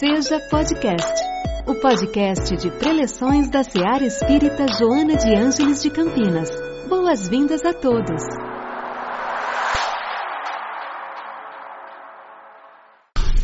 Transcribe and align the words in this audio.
Seja 0.00 0.38
Podcast, 0.48 1.24
o 1.66 1.74
podcast 1.74 2.56
de 2.56 2.70
preleções 2.78 3.50
da 3.50 3.64
Seara 3.64 4.06
Espírita 4.06 4.64
Joana 4.78 5.16
de 5.16 5.34
Ângeles 5.34 5.82
de 5.82 5.90
Campinas. 5.90 6.50
Boas-vindas 6.88 7.64
a 7.64 7.72
todos. 7.72 8.22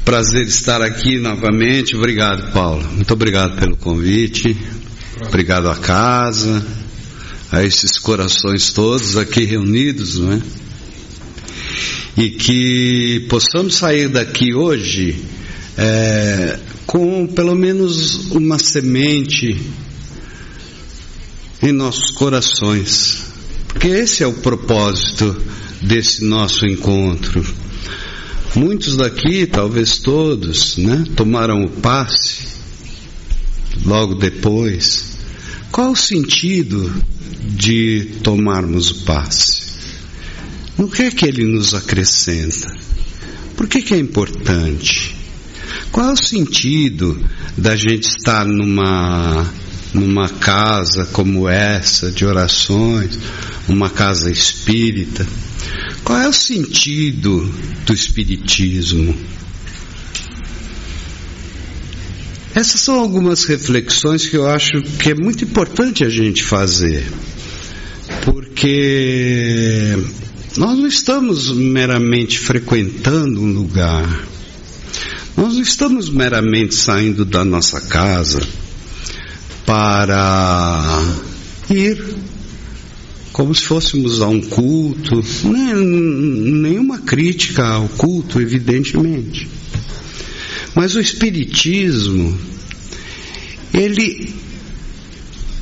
Prazer 0.04 0.46
estar 0.46 0.80
aqui 0.80 1.18
novamente. 1.18 1.96
Obrigado, 1.96 2.52
Paulo. 2.52 2.84
Muito 2.84 3.12
obrigado 3.12 3.58
pelo 3.58 3.76
convite. 3.76 4.56
Obrigado 5.26 5.68
à 5.68 5.74
casa, 5.74 6.64
a 7.50 7.64
esses 7.64 7.98
corações 7.98 8.72
todos 8.72 9.16
aqui 9.16 9.42
reunidos, 9.42 10.20
não 10.20 10.34
é? 10.34 10.40
E 12.16 12.30
que 12.30 13.26
possamos 13.28 13.74
sair 13.74 14.08
daqui 14.08 14.54
hoje 14.54 15.34
é, 15.76 16.58
com 16.86 17.26
pelo 17.26 17.54
menos 17.54 18.30
uma 18.30 18.58
semente 18.58 19.60
em 21.62 21.72
nossos 21.72 22.10
corações, 22.10 23.24
porque 23.68 23.88
esse 23.88 24.22
é 24.22 24.26
o 24.26 24.34
propósito 24.34 25.34
desse 25.80 26.24
nosso 26.24 26.66
encontro. 26.66 27.44
Muitos 28.54 28.96
daqui, 28.96 29.46
talvez 29.46 29.98
todos, 29.98 30.76
né, 30.76 31.04
tomaram 31.16 31.64
o 31.64 31.70
passe 31.70 32.46
logo 33.84 34.14
depois. 34.14 35.18
Qual 35.72 35.90
o 35.90 35.96
sentido 35.96 36.92
de 37.56 38.12
tomarmos 38.22 38.90
o 38.90 39.04
passe? 39.04 39.64
No 40.78 40.88
que 40.88 41.02
é 41.02 41.10
que 41.10 41.26
ele 41.26 41.44
nos 41.44 41.74
acrescenta? 41.74 42.76
Por 43.56 43.66
que, 43.66 43.82
que 43.82 43.94
é 43.94 43.98
importante? 43.98 45.23
Qual 45.94 46.08
é 46.08 46.12
o 46.12 46.16
sentido 46.16 47.24
da 47.56 47.76
gente 47.76 48.08
estar 48.08 48.44
numa, 48.44 49.48
numa 49.94 50.28
casa 50.28 51.06
como 51.12 51.48
essa, 51.48 52.10
de 52.10 52.24
orações, 52.24 53.16
uma 53.68 53.88
casa 53.88 54.28
espírita? 54.28 55.24
Qual 56.02 56.18
é 56.18 56.28
o 56.28 56.32
sentido 56.32 57.48
do 57.86 57.94
Espiritismo? 57.94 59.16
Essas 62.56 62.80
são 62.80 62.98
algumas 62.98 63.44
reflexões 63.44 64.28
que 64.28 64.36
eu 64.36 64.48
acho 64.48 64.82
que 64.98 65.10
é 65.10 65.14
muito 65.14 65.44
importante 65.44 66.02
a 66.02 66.08
gente 66.08 66.42
fazer, 66.42 67.06
porque 68.24 69.96
nós 70.56 70.76
não 70.76 70.88
estamos 70.88 71.52
meramente 71.52 72.40
frequentando 72.40 73.40
um 73.40 73.52
lugar, 73.52 74.34
nós 75.36 75.54
não 75.54 75.62
estamos 75.62 76.08
meramente 76.08 76.74
saindo 76.74 77.24
da 77.24 77.44
nossa 77.44 77.80
casa 77.80 78.40
para 79.66 81.02
ir 81.70 82.14
como 83.32 83.52
se 83.52 83.64
fôssemos 83.64 84.22
a 84.22 84.28
um 84.28 84.40
culto, 84.40 85.20
nem, 85.42 85.74
nenhuma 85.74 86.98
crítica 86.98 87.66
ao 87.66 87.88
culto, 87.88 88.40
evidentemente. 88.40 89.48
Mas 90.72 90.94
o 90.94 91.00
Espiritismo, 91.00 92.38
ele, 93.72 94.32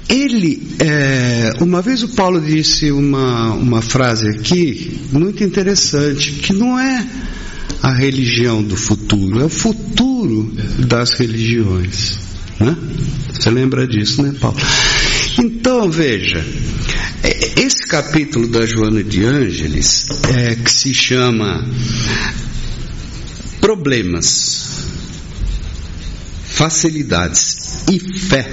ele, 0.07 0.69
é, 0.81 1.55
uma 1.63 1.81
vez 1.81 2.03
o 2.03 2.09
Paulo 2.09 2.43
disse 2.43 2.93
uma, 2.93 3.55
uma 3.55 3.81
frase 3.81 4.29
aqui 4.29 5.01
muito 5.11 5.43
interessante, 5.43 6.33
que 6.33 6.53
não 6.53 6.79
é 6.79 7.07
a 7.83 7.93
religião 7.93 8.63
do 8.63 8.77
futuro, 8.77 9.41
é 9.41 9.45
o 9.45 9.49
futuro 9.49 10.53
das 10.87 11.15
religiões. 11.15 12.19
Né? 12.61 12.77
Você 13.33 13.51
lembra 13.51 13.87
disso, 13.89 14.23
né, 14.23 14.33
Paulo? 14.41 14.57
Então, 15.39 15.91
veja, 15.91 16.45
é, 17.25 17.61
esse 17.61 17.85
capítulo 17.87 18.47
da 18.47 18.65
Joana 18.65 19.03
de 19.03 19.25
Ângeles, 19.25 20.07
é, 20.33 20.55
que 20.55 20.71
se 20.71 20.95
chama 20.95 21.67
Problemas, 23.61 24.87
Facilidades 26.45 27.85
e 27.91 27.99
Fé, 27.99 28.49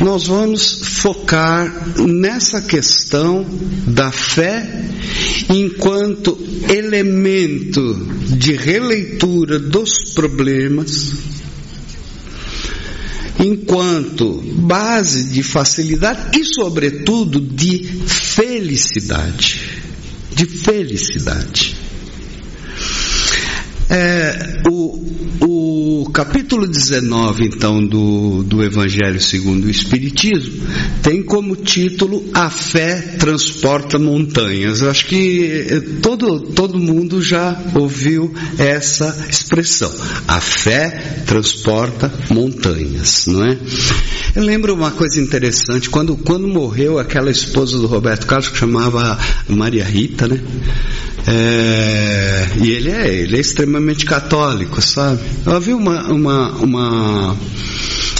nós 0.00 0.26
vamos 0.26 0.80
focar 0.82 1.98
nessa 1.98 2.60
questão 2.62 3.46
da 3.86 4.10
fé 4.10 4.84
enquanto 5.48 6.36
elemento 6.68 7.94
de 8.36 8.52
releitura 8.52 9.58
dos 9.58 10.12
problemas, 10.14 11.12
enquanto 13.38 14.42
base 14.56 15.30
de 15.30 15.42
facilidade 15.42 16.38
e, 16.38 16.44
sobretudo, 16.44 17.40
de 17.40 17.84
felicidade. 18.06 19.60
De 20.34 20.46
felicidade. 20.46 21.76
É, 23.88 24.62
o, 24.68 24.98
o 25.40 25.53
capítulo 26.12 26.66
19, 26.66 27.44
então, 27.44 27.84
do, 27.84 28.42
do 28.44 28.62
Evangelho 28.62 29.20
segundo 29.20 29.64
o 29.64 29.70
Espiritismo, 29.70 30.66
tem 31.02 31.22
como 31.22 31.56
título 31.56 32.24
A 32.32 32.50
Fé 32.50 33.00
Transporta 33.18 33.98
Montanhas. 33.98 34.80
Eu 34.80 34.90
acho 34.90 35.06
que 35.06 35.66
eh, 35.68 35.80
todo, 36.00 36.40
todo 36.40 36.78
mundo 36.78 37.20
já 37.20 37.60
ouviu 37.74 38.32
essa 38.58 39.26
expressão. 39.28 39.92
A 40.28 40.40
fé 40.40 41.22
transporta 41.26 42.12
montanhas, 42.30 43.26
não 43.26 43.44
é? 43.44 43.58
Eu 44.34 44.42
lembro 44.42 44.74
uma 44.74 44.90
coisa 44.90 45.20
interessante, 45.20 45.90
quando, 45.90 46.16
quando 46.16 46.46
morreu 46.48 46.98
aquela 46.98 47.30
esposa 47.30 47.78
do 47.78 47.86
Roberto 47.86 48.26
Carlos, 48.26 48.48
que 48.48 48.58
chamava 48.58 49.18
Maria 49.48 49.84
Rita, 49.84 50.26
né? 50.26 50.40
É, 51.26 52.48
e 52.60 52.70
ele 52.70 52.90
é, 52.90 53.14
ele 53.14 53.36
é 53.36 53.40
extremamente 53.40 54.04
católico, 54.04 54.80
sabe? 54.82 55.20
Eu 55.46 55.60
vi 55.60 55.72
uma, 55.72 56.12
uma, 56.12 56.50
uma 56.50 57.36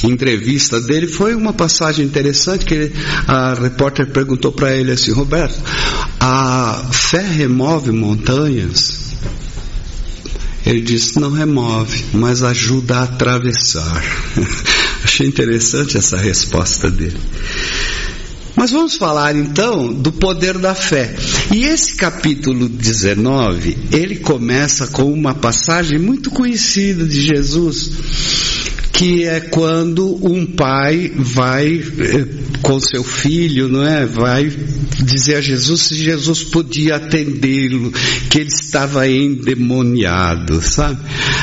entrevista 0.03 0.81
dele, 0.81 1.07
foi 1.07 1.35
uma 1.35 1.53
passagem 1.53 2.05
interessante 2.05 2.65
que 2.65 2.75
ele, 2.75 2.95
a 3.27 3.55
repórter 3.55 4.07
perguntou 4.07 4.53
para 4.53 4.75
ele 4.75 4.91
assim, 4.91 5.13
Roberto, 5.13 5.61
a 6.19 6.89
fé 6.91 7.21
remove 7.21 7.93
montanhas? 7.93 9.05
Ele 10.65 10.81
disse, 10.81 11.21
não 11.21 11.31
remove, 11.31 12.05
mas 12.15 12.43
ajuda 12.43 12.97
a 12.97 13.03
atravessar. 13.03 14.03
Achei 15.05 15.27
interessante 15.27 15.99
essa 15.99 16.17
resposta 16.17 16.91
dele. 16.91 17.21
Mas 18.57 18.71
vamos 18.71 18.97
falar 18.97 19.35
então 19.35 19.93
do 19.93 20.13
poder 20.13 20.59
da 20.59 20.75
fé. 20.75 21.15
E 21.53 21.65
esse 21.65 21.97
capítulo 21.97 22.69
19, 22.69 23.77
ele 23.93 24.17
começa 24.17 24.87
com 24.87 25.13
uma 25.13 25.35
passagem 25.35 25.99
muito 25.99 26.31
conhecida 26.31 27.05
de 27.05 27.21
Jesus 27.21 28.44
que 28.95 29.25
é 29.25 29.41
quando 29.41 30.25
um 30.25 30.47
pai 30.47 31.11
vai 31.17 31.83
eh, 31.99 32.27
com 32.63 32.79
seu 32.79 33.03
filho, 33.03 33.69
não 33.69 33.85
é? 33.85 34.07
Vai 34.07 34.49
dizer 35.03 35.35
a 35.35 35.41
Jesus 35.41 35.83
se 35.83 35.97
Jesus 35.97 36.45
podia 36.45 36.97
atendê-lo, 36.97 37.93
que 38.31 38.39
ele 38.39 38.49
estava 38.49 39.09
endemoniado, 39.09 40.63
sabe? 40.63 41.01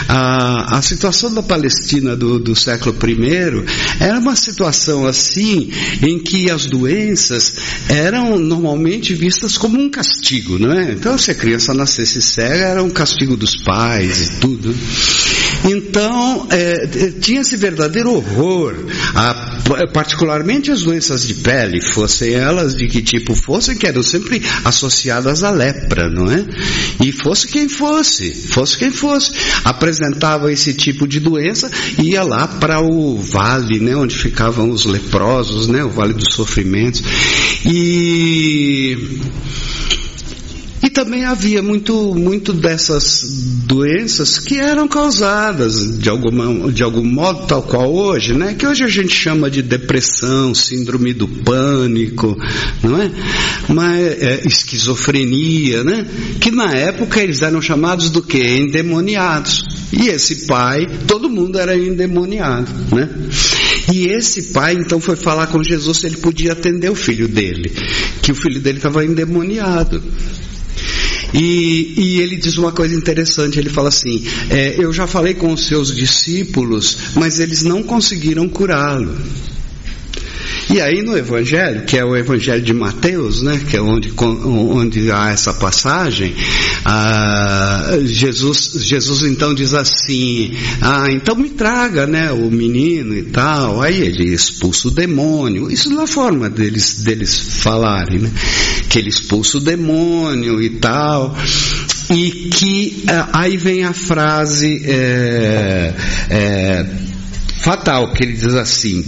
A, 0.08 0.78
a 0.78 0.82
situação 0.82 1.34
da 1.34 1.44
Palestina 1.44 2.16
do, 2.16 2.40
do 2.40 2.56
século 2.56 2.96
I 3.06 3.66
era 4.00 4.18
uma 4.18 4.36
situação 4.38 5.06
assim 5.06 5.70
em 6.02 6.20
que 6.20 6.50
as 6.50 6.66
doenças 6.66 7.54
eram 7.90 8.40
normalmente 8.40 9.14
vistas 9.14 9.58
como 9.58 9.78
um 9.78 9.90
castigo, 9.90 10.58
não 10.58 10.72
é? 10.72 10.94
Então 10.94 11.18
se 11.18 11.32
a 11.32 11.36
criança 11.36 11.74
nascesse 11.74 12.22
cega 12.22 12.66
era 12.68 12.84
um 12.84 12.90
castigo 12.90 13.36
dos 13.36 13.58
pais 13.58 14.22
e 14.22 14.40
tudo. 14.40 14.74
Então, 15.66 15.81
é, 16.50 17.12
tinha 17.20 17.42
esse 17.42 17.58
verdadeiro 17.58 18.14
horror, 18.14 18.76
a, 19.16 19.88
particularmente 19.94 20.72
as 20.72 20.82
doenças 20.82 21.26
de 21.28 21.36
pele, 21.36 21.80
fossem 21.94 22.34
elas 22.34 22.76
de 22.76 22.88
que 22.88 23.02
tipo 23.02 23.36
fossem, 23.36 23.76
que 23.76 23.88
eram 23.88 24.04
sempre 24.04 24.42
associadas 24.64 25.44
à 25.44 25.50
lepra, 25.52 26.10
não 26.10 26.32
é? 26.32 26.46
E 27.04 27.12
fosse 27.12 27.48
quem 27.48 27.68
fosse, 27.68 28.32
fosse 28.32 28.78
quem 28.78 28.92
fosse, 28.92 29.32
apresentava 29.64 30.52
esse 30.52 30.74
tipo 30.74 31.08
de 31.08 31.20
doença, 31.20 31.70
ia 31.98 32.24
lá 32.24 32.48
para 32.48 32.80
o 32.80 33.18
vale, 33.18 33.80
né, 33.80 33.96
onde 33.96 34.16
ficavam 34.16 34.70
os 34.70 34.86
leprosos, 34.86 35.68
né, 35.68 35.84
o 35.84 35.90
vale 35.90 36.14
dos 36.14 36.34
sofrimentos. 36.34 37.04
E 37.66 38.98
também 40.92 41.26
havia 41.26 41.62
muito, 41.62 42.14
muito 42.14 42.54
dessas 42.54 43.24
doenças 43.66 44.38
que 44.38 44.58
eram 44.58 44.88
causadas 44.88 45.98
de, 45.98 46.10
alguma, 46.10 46.72
de 46.72 46.84
algum 46.84 47.04
modo, 47.04 47.48
tal 47.48 47.64
qual 47.64 47.92
hoje, 47.94 48.34
né? 48.34 48.54
Que 48.54 48.68
hoje 48.68 48.84
a 48.84 48.88
gente 48.88 49.14
chama 49.14 49.50
de 49.50 49.62
depressão, 49.62 50.54
síndrome 50.54 51.14
do 51.14 51.28
pânico, 51.28 52.38
não 52.84 53.02
é? 53.02 53.12
Mas, 53.70 54.22
é, 54.22 54.42
esquizofrenia, 54.46 55.84
né? 55.84 56.06
Que 56.40 56.52
na 56.52 56.72
época 56.74 57.22
eles 57.22 57.42
eram 57.42 57.62
chamados 57.62 58.10
do 58.10 58.22
que? 58.22 58.42
Endemoniados. 58.42 59.64
E 59.92 60.08
esse 60.08 60.46
pai, 60.46 60.88
todo 61.08 61.30
mundo 61.30 61.60
era 61.60 61.76
endemoniado, 61.76 62.72
né? 62.96 63.10
E 63.92 64.08
esse 64.08 64.54
pai 64.54 64.76
então 64.76 65.00
foi 65.02 65.16
falar 65.16 65.48
com 65.48 65.62
Jesus 65.64 66.00
se 66.00 66.08
ele 66.08 66.18
podia 66.18 66.54
atender 66.54 66.90
o 66.90 66.96
filho 66.96 67.28
dele, 67.28 67.72
que 68.22 68.32
o 68.32 68.36
filho 68.36 68.60
dele 68.60 68.78
estava 68.78 69.04
endemoniado. 69.04 70.02
E, 71.34 71.94
e, 71.98 72.20
ele 72.22 72.36
diz 72.36 72.58
uma 72.58 72.72
coisa 72.72 72.96
interessante: 72.96 73.58
ele 73.58 73.70
fala 73.70 73.90
assim, 73.90 74.26
é, 74.50 74.76
Eu 74.78 74.92
já 74.92 75.08
falei 75.08 75.34
com 75.34 75.54
os 75.54 75.66
seus 75.66 75.96
discípulos, 75.96 76.98
mas 77.16 77.40
eles 77.40 77.64
não 77.64 77.82
conseguiram 77.84 78.48
curá-lo. 78.50 79.16
E 80.74 80.80
aí 80.80 81.02
no 81.02 81.18
Evangelho, 81.18 81.84
que 81.84 81.98
é 81.98 82.06
o 82.06 82.16
Evangelho 82.16 82.62
de 82.62 82.74
Mateus, 82.74 83.42
né, 83.42 83.60
que 83.70 83.76
é 83.76 83.82
onde, 83.82 84.14
onde 84.18 85.12
há 85.12 85.30
essa 85.30 85.54
passagem, 85.54 86.34
ah, 86.86 87.98
Jesus, 88.06 88.72
Jesus 88.78 89.24
então 89.24 89.54
diz 89.54 89.74
assim, 89.74 90.54
ah, 90.82 91.08
então 91.10 91.36
me 91.36 91.50
traga, 91.50 92.08
né, 92.08 92.32
o 92.32 92.50
menino 92.50 93.14
e 93.18 93.24
tal. 93.24 93.82
Aí 93.82 94.00
ele 94.00 94.34
expulsa 94.34 94.88
o 94.88 94.92
demônio. 94.92 95.70
Isso 95.70 95.92
é 95.92 96.02
a 96.02 96.08
forma 96.08 96.50
deles, 96.50 97.04
deles 97.04 97.38
falarem, 97.62 98.20
né, 98.20 98.32
que 98.90 98.98
ele 98.98 99.10
expulsa 99.10 99.58
o 99.58 99.62
demônio 99.62 100.62
e 100.62 100.70
tal 100.70 101.36
e 102.10 102.50
que 102.50 103.04
ah, 103.08 103.30
aí 103.34 103.58
vem 103.58 103.84
a 103.84 103.94
frase 103.94 104.84
é, 104.86 105.94
é, 106.30 106.86
fatal 107.62 108.12
que 108.14 108.24
ele 108.24 108.34
diz 108.34 108.56
assim: 108.56 109.06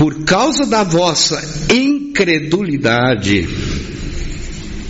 por 0.00 0.24
causa 0.24 0.64
da 0.64 0.82
vossa 0.82 1.38
incredulidade, 1.70 3.46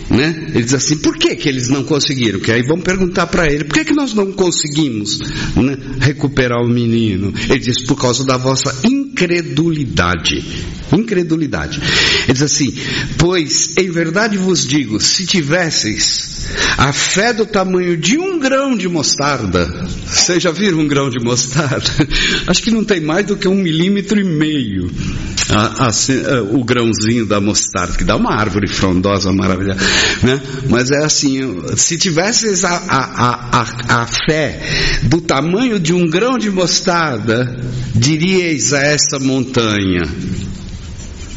né? 0.09 0.51
Ele 0.53 0.63
diz 0.63 0.73
assim, 0.73 0.99
por 0.99 1.17
que, 1.17 1.35
que 1.35 1.49
eles 1.49 1.67
não 1.67 1.83
conseguiram? 1.83 2.39
Que 2.39 2.49
aí 2.49 2.61
vão 2.63 2.79
perguntar 2.79 3.27
para 3.27 3.45
ele, 3.45 3.65
por 3.65 3.73
que, 3.73 3.83
que 3.83 3.93
nós 3.93 4.13
não 4.13 4.31
conseguimos 4.31 5.19
né, 5.57 5.77
recuperar 5.99 6.63
o 6.63 6.69
menino? 6.69 7.33
Ele 7.49 7.59
diz, 7.59 7.85
por 7.85 7.99
causa 7.99 8.23
da 8.23 8.37
vossa 8.37 8.73
incredulidade. 8.87 9.00
Incredulidade. 10.91 11.79
Ele 12.23 12.33
diz 12.33 12.41
assim, 12.41 12.73
pois 13.17 13.75
em 13.77 13.89
verdade 13.89 14.37
vos 14.37 14.65
digo, 14.67 14.99
se 14.99 15.25
tivesseis 15.25 16.31
a 16.77 16.91
fé 16.91 17.33
do 17.33 17.45
tamanho 17.45 17.97
de 17.97 18.17
um 18.17 18.39
grão 18.39 18.75
de 18.75 18.87
mostarda. 18.87 19.65
Vocês 20.05 20.41
já 20.41 20.51
viram 20.51 20.79
um 20.79 20.87
grão 20.87 21.09
de 21.09 21.19
mostarda? 21.23 21.89
Acho 22.47 22.61
que 22.61 22.71
não 22.71 22.83
tem 22.83 22.99
mais 22.99 23.25
do 23.25 23.37
que 23.37 23.47
um 23.47 23.55
milímetro 23.55 24.19
e 24.19 24.23
meio 24.23 24.89
a, 25.49 25.85
a, 25.85 25.87
a, 25.87 26.41
o 26.43 26.63
grãozinho 26.63 27.25
da 27.25 27.39
mostarda, 27.39 27.97
que 27.97 28.03
dá 28.03 28.15
uma 28.15 28.33
árvore 28.33 28.67
frondosa 28.67 29.31
maravilhosa. 29.31 29.79
Né? 30.23 30.41
Mas 30.69 30.91
é 30.91 31.03
assim: 31.03 31.61
se 31.75 31.97
tivesses 31.97 32.63
a, 32.63 33.65
a 33.87 34.07
fé 34.07 34.59
do 35.03 35.21
tamanho 35.21 35.79
de 35.79 35.93
um 35.93 36.09
grão 36.09 36.37
de 36.37 36.49
mostarda, 36.49 37.59
diríeis 37.93 38.73
a 38.73 38.81
montanha: 39.19 40.01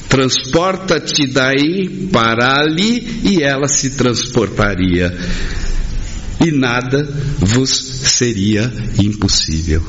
transporta-te 0.09 1.27
daí 1.27 2.09
para 2.13 2.61
ali 2.61 3.21
e 3.25 3.43
ela 3.43 3.69
se 3.69 3.91
transportaria. 3.91 5.17
E 6.45 6.51
nada 6.51 7.09
vos 7.39 7.71
seria 7.71 8.71
impossível. 8.99 9.83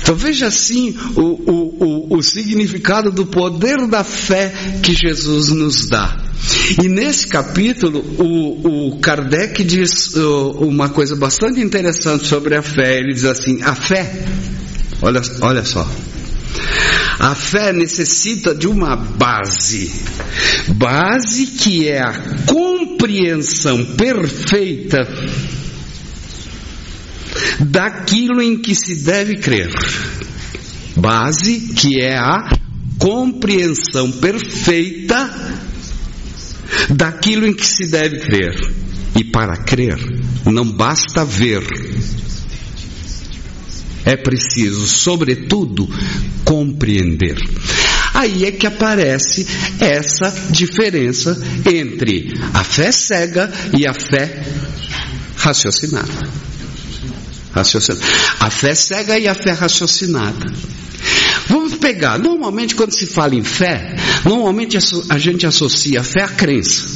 Então 0.00 0.14
veja 0.14 0.46
assim 0.46 0.96
o, 1.16 1.22
o, 1.22 2.12
o, 2.12 2.18
o 2.18 2.22
significado 2.22 3.10
do 3.10 3.26
poder 3.26 3.86
da 3.88 4.04
fé 4.04 4.52
que 4.82 4.94
Jesus 4.94 5.48
nos 5.48 5.88
dá. 5.88 6.28
E 6.82 6.88
nesse 6.88 7.26
capítulo, 7.26 7.98
o, 7.98 8.88
o 8.88 8.98
Kardec 9.00 9.64
diz 9.64 10.14
uma 10.60 10.88
coisa 10.88 11.16
bastante 11.16 11.60
interessante 11.60 12.26
sobre 12.26 12.56
a 12.56 12.62
fé. 12.62 12.98
Ele 12.98 13.12
diz 13.12 13.24
assim: 13.24 13.62
a 13.62 13.74
fé, 13.74 14.24
olha, 15.02 15.20
olha 15.40 15.64
só, 15.64 15.88
a 17.18 17.34
fé 17.34 17.72
necessita 17.72 18.54
de 18.54 18.68
uma 18.68 18.94
base, 18.94 19.90
base 20.76 21.46
que 21.46 21.88
é 21.88 22.00
a 22.00 22.12
compreensão 22.46 23.84
perfeita 23.96 25.08
daquilo 27.60 28.40
em 28.40 28.56
que 28.56 28.74
se 28.74 28.96
deve 28.96 29.36
crer. 29.36 29.70
Base 30.96 31.74
que 31.74 32.00
é 32.00 32.16
a 32.16 32.50
compreensão 32.98 34.10
perfeita 34.12 35.30
daquilo 36.90 37.46
em 37.46 37.54
que 37.54 37.66
se 37.66 37.86
deve 37.90 38.18
crer. 38.18 38.54
E 39.16 39.24
para 39.24 39.56
crer, 39.56 39.98
não 40.44 40.64
basta 40.70 41.24
ver, 41.24 41.62
é 44.08 44.16
preciso, 44.16 44.88
sobretudo, 44.88 45.86
compreender. 46.42 47.36
Aí 48.14 48.46
é 48.46 48.50
que 48.50 48.66
aparece 48.66 49.46
essa 49.78 50.34
diferença 50.50 51.38
entre 51.70 52.32
a 52.54 52.64
fé 52.64 52.90
cega 52.90 53.52
e 53.76 53.86
a 53.86 53.92
fé 53.92 54.42
raciocinada. 55.36 56.26
A 58.40 58.50
fé 58.50 58.74
cega 58.74 59.18
e 59.18 59.28
a 59.28 59.34
fé 59.34 59.52
raciocinada. 59.52 60.54
Vamos 61.48 61.74
pegar, 61.74 62.18
normalmente 62.18 62.74
quando 62.74 62.92
se 62.92 63.06
fala 63.06 63.34
em 63.34 63.44
fé, 63.44 63.94
normalmente 64.24 64.78
a 65.10 65.18
gente 65.18 65.46
associa 65.46 66.00
a 66.00 66.04
fé 66.04 66.22
à 66.22 66.28
crença. 66.28 66.88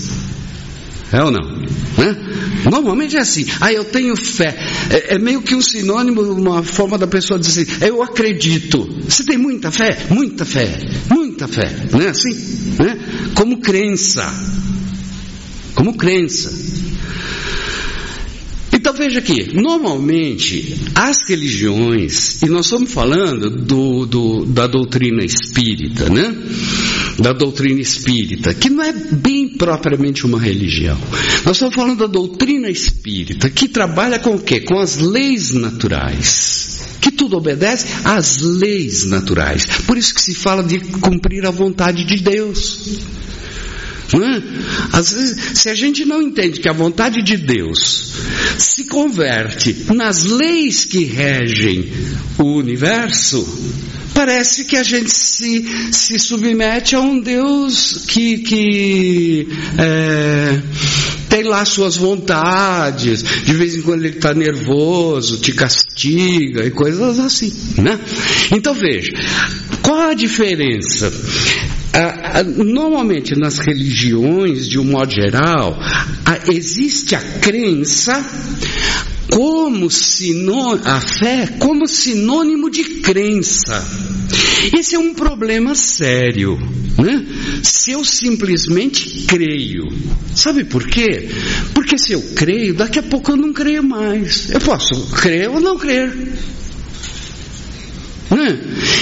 É 1.12 1.23
ou 1.23 1.31
não? 1.31 1.58
Né? 1.99 2.31
Normalmente 2.70 3.17
é 3.17 3.20
assim. 3.20 3.47
Ah, 3.61 3.73
eu 3.73 3.85
tenho 3.85 4.17
fé. 4.17 4.56
É, 4.91 5.14
é, 5.14 5.19
meio 5.19 5.43
que 5.43 5.55
um 5.55 5.62
sinônimo, 5.62 6.23
uma 6.23 6.62
forma 6.62 6.99
da 6.99 7.06
pessoa 7.06 7.38
dizer 7.38 7.62
assim, 7.62 7.85
eu 7.85 8.03
acredito. 8.03 8.88
Você 9.09 9.25
tem 9.25 9.38
muita 9.38 9.70
fé? 9.70 10.06
Muita 10.11 10.44
fé. 10.44 10.79
Muita 11.11 11.49
fé. 11.49 11.70
Não 11.91 12.00
é 12.00 12.09
assim? 12.09 12.32
Né? 12.79 12.99
Como 13.35 13.59
crença. 13.61 14.25
Como 15.75 15.94
crença. 15.97 16.73
Então 18.75 18.94
veja 18.94 19.19
aqui, 19.19 19.50
normalmente 19.55 20.75
as 20.94 21.29
religiões, 21.29 22.43
e 22.43 22.47
nós 22.47 22.65
estamos 22.67 22.91
falando 22.91 23.50
do, 23.50 24.06
do, 24.06 24.47
da 24.47 24.67
doutrina 24.67 25.23
espírita, 25.23 26.08
né? 26.08 26.35
Da 27.19 27.32
doutrina 27.32 27.81
espírita, 27.81 28.55
que 28.55 28.70
não 28.70 28.82
é 28.82 28.93
bem 28.93 29.49
propriamente 29.49 30.25
uma 30.25 30.41
religião. 30.41 30.99
Nós 31.44 31.56
estamos 31.56 31.75
falando 31.75 31.99
da 31.99 32.06
doutrina 32.06 32.69
espírita, 32.69 33.50
que 33.50 33.69
trabalha 33.69 34.19
com 34.19 34.35
o 34.35 34.38
quê? 34.38 34.61
Com 34.61 34.79
as 34.79 34.99
leis 34.99 35.53
naturais 35.53 36.73
que 37.03 37.11
tudo 37.11 37.37
obedece 37.37 37.89
às 38.05 38.41
leis 38.41 39.05
naturais. 39.06 39.67
Por 39.87 39.98
isso 39.98 40.15
que 40.15 40.22
se 40.22 40.34
fala 40.34 40.63
de 40.63 40.79
cumprir 40.79 41.44
a 41.44 41.51
vontade 41.51 42.05
de 42.05 42.19
Deus. 42.22 43.01
É? 44.15 44.97
Às 44.97 45.13
vezes, 45.13 45.59
se 45.59 45.71
a 45.71 45.75
gente 45.75 46.05
não 46.05 46.21
entende 46.21 46.61
que 46.61 46.69
a 46.69 46.73
vontade 46.73 47.23
de 47.23 47.37
Deus 47.37 48.13
se 48.59 48.85
converte 48.85 49.87
nas 49.95 50.25
leis 50.25 50.85
que 50.85 51.05
regem 51.05 51.91
o 52.39 52.59
universo, 52.59 53.47
parece 54.15 54.65
que 54.65 54.77
a 54.77 54.83
gente 54.83 55.11
se, 55.11 55.65
se 55.91 56.19
submete 56.19 56.95
a 56.95 57.01
um 57.01 57.21
Deus 57.21 58.05
que, 58.07 58.39
que 58.39 59.49
é, 59.79 60.61
tem 61.29 61.45
lá 61.45 61.65
suas 61.65 61.97
vontades, 61.97 63.23
de 63.23 63.55
vez 63.55 63.75
em 63.75 63.83
quando 63.83 64.05
ele 64.05 64.17
está 64.17 64.35
nervoso, 64.35 65.39
te 65.39 65.53
castiga 65.53 66.67
e 66.67 66.71
coisas 66.71 67.19
assim. 67.19 67.53
Né? 67.79 67.99
Então 68.51 68.75
veja, 68.75 69.13
qual 69.81 70.11
a 70.11 70.15
diferença? 70.15 71.11
Normalmente 72.56 73.39
nas 73.39 73.58
religiões, 73.58 74.69
de 74.69 74.79
um 74.79 74.84
modo 74.84 75.13
geral, 75.13 75.77
existe 76.49 77.15
a 77.15 77.20
crença 77.20 78.25
como 79.31 79.91
sinônimo, 79.91 80.87
a 80.87 81.01
fé 81.01 81.46
como 81.58 81.87
sinônimo 81.87 82.70
de 82.70 82.84
crença. 83.01 83.82
Esse 84.77 84.94
é 84.94 84.99
um 84.99 85.15
problema 85.15 85.75
sério, 85.75 86.58
né? 86.99 87.27
Se 87.63 87.93
eu 87.93 88.05
simplesmente 88.05 89.25
creio, 89.27 89.89
sabe 90.34 90.65
por 90.65 90.87
quê? 90.87 91.29
Porque 91.75 91.99
se 91.99 92.13
eu 92.13 92.22
creio, 92.34 92.75
daqui 92.75 92.99
a 92.99 93.03
pouco 93.03 93.32
eu 93.32 93.37
não 93.37 93.53
creio 93.53 93.82
mais. 93.82 94.51
Eu 94.51 94.61
posso 94.61 95.11
crer 95.15 95.51
ou 95.51 95.61
não 95.61 95.79
crer. 95.79 96.13
Né? 98.34 98.58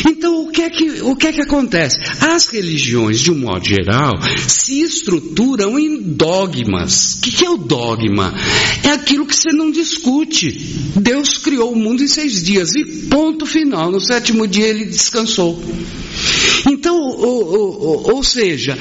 Então, 0.09 0.43
o 0.43 0.51
que, 0.51 0.63
é 0.63 0.71
que, 0.71 1.03
o 1.03 1.15
que 1.15 1.29
é 1.29 1.33
que 1.33 1.41
acontece? 1.41 1.99
As 2.21 2.49
religiões, 2.49 3.21
de 3.21 3.31
um 3.31 3.39
modo 3.39 3.65
geral, 3.65 4.21
se 4.47 4.81
estruturam 4.81 5.79
em 5.79 6.01
dogmas. 6.01 7.15
O 7.15 7.21
que, 7.21 7.33
que 7.33 7.45
é 7.45 7.51
o 7.51 7.57
dogma? 7.57 8.35
É 8.83 8.91
aquilo 8.91 9.27
que 9.27 9.35
você 9.35 9.53
não 9.53 9.71
discute. 9.71 10.51
Deus 10.97 11.39
criou 11.39 11.73
o 11.73 11.77
mundo 11.77 12.03
em 12.03 12.09
seis 12.09 12.43
dias 12.43 12.75
e 12.75 12.85
ponto 13.09 13.47
final. 13.47 13.91
No 13.91 14.01
sétimo 14.01 14.47
dia 14.47 14.67
ele 14.67 14.85
descansou. 14.85 15.63
Então, 16.69 16.97
ou, 16.97 17.47
ou, 17.47 18.15
ou 18.15 18.23
seja, 18.23 18.77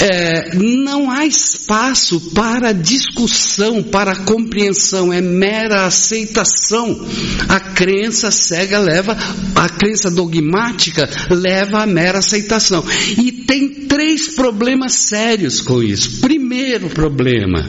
é, 0.00 0.54
não 0.54 1.10
há 1.10 1.26
espaço 1.26 2.20
para 2.32 2.72
discussão, 2.72 3.82
para 3.82 4.16
compreensão, 4.16 5.12
é 5.12 5.20
mera 5.20 5.86
aceitação. 5.86 7.06
A 7.48 7.60
crença 7.60 8.30
cega 8.30 8.78
leva, 8.78 9.16
a 9.54 9.68
crença 9.68 10.10
dogmática 10.10 11.08
leva 11.30 11.82
à 11.82 11.86
mera 11.86 12.18
aceitação. 12.18 12.84
E 13.18 13.32
tem 13.32 13.68
três 13.68 14.28
problemas 14.28 14.92
sérios 14.94 15.60
com 15.60 15.82
isso. 15.82 16.20
Primeiro 16.20 16.88
problema, 16.88 17.68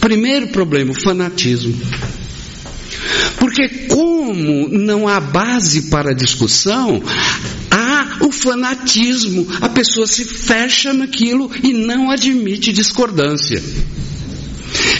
primeiro 0.00 0.48
problema, 0.48 0.92
o 0.92 1.00
fanatismo. 1.00 1.74
Porque 3.38 3.68
como 3.88 4.68
não 4.68 5.06
há 5.06 5.20
base 5.20 5.82
para 5.82 6.14
discussão, 6.14 7.02
o 8.20 8.30
fanatismo. 8.30 9.46
A 9.60 9.68
pessoa 9.68 10.06
se 10.06 10.24
fecha 10.24 10.92
naquilo 10.92 11.50
e 11.62 11.72
não 11.72 12.10
admite 12.10 12.72
discordância. 12.72 13.62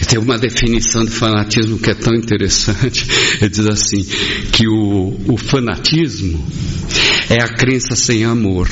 Tem 0.08 0.18
uma 0.18 0.38
definição 0.38 1.04
de 1.04 1.10
fanatismo 1.10 1.78
que 1.78 1.90
é 1.90 1.94
tão 1.94 2.14
interessante. 2.14 3.06
Ele 3.40 3.50
diz 3.50 3.66
assim: 3.66 4.04
que 4.52 4.66
o, 4.68 5.16
o 5.28 5.36
fanatismo 5.36 6.44
é 7.28 7.42
a 7.42 7.48
crença 7.48 7.96
sem 7.96 8.24
amor. 8.24 8.68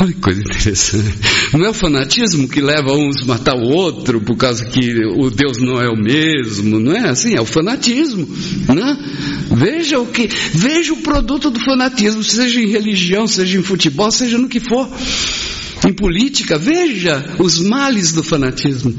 Olha 0.00 0.14
que 0.14 0.20
coisa 0.20 0.40
interessante. 0.40 1.14
Não 1.52 1.66
é 1.66 1.68
o 1.68 1.74
fanatismo 1.74 2.48
que 2.48 2.60
leva 2.60 2.92
uns 2.92 3.22
a 3.22 3.26
matar 3.26 3.54
o 3.54 3.68
outro 3.68 4.18
por 4.22 4.34
causa 4.34 4.64
que 4.64 4.94
o 5.04 5.30
Deus 5.30 5.58
não 5.58 5.78
é 5.78 5.90
o 5.90 5.96
mesmo, 5.96 6.80
não 6.80 6.92
é 6.92 7.10
assim? 7.10 7.34
É 7.34 7.40
o 7.40 7.44
fanatismo, 7.44 8.26
né? 8.66 8.96
Veja 9.52 9.98
o 9.98 10.06
que, 10.06 10.26
veja 10.54 10.94
o 10.94 11.02
produto 11.02 11.50
do 11.50 11.60
fanatismo, 11.60 12.24
seja 12.24 12.62
em 12.62 12.68
religião, 12.68 13.26
seja 13.26 13.58
em 13.58 13.62
futebol, 13.62 14.10
seja 14.10 14.38
no 14.38 14.48
que 14.48 14.58
for. 14.58 14.88
Em 15.86 15.92
política, 15.92 16.56
veja 16.56 17.34
os 17.38 17.58
males 17.58 18.12
do 18.12 18.22
fanatismo. 18.22 18.94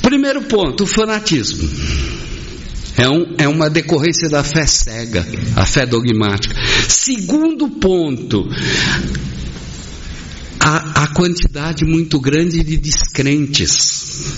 Primeiro 0.00 0.42
ponto, 0.42 0.84
o 0.84 0.86
fanatismo. 0.86 1.68
É, 2.96 3.08
um, 3.08 3.34
é, 3.36 3.48
uma 3.48 3.68
decorrência 3.68 4.28
da 4.28 4.44
fé 4.44 4.64
cega, 4.66 5.26
a 5.56 5.66
fé 5.66 5.84
dogmática. 5.84 6.54
Segundo 6.88 7.68
ponto, 7.68 8.48
quantidade 11.14 11.84
muito 11.84 12.20
grande 12.20 12.62
de 12.62 12.76
descrentes. 12.76 14.34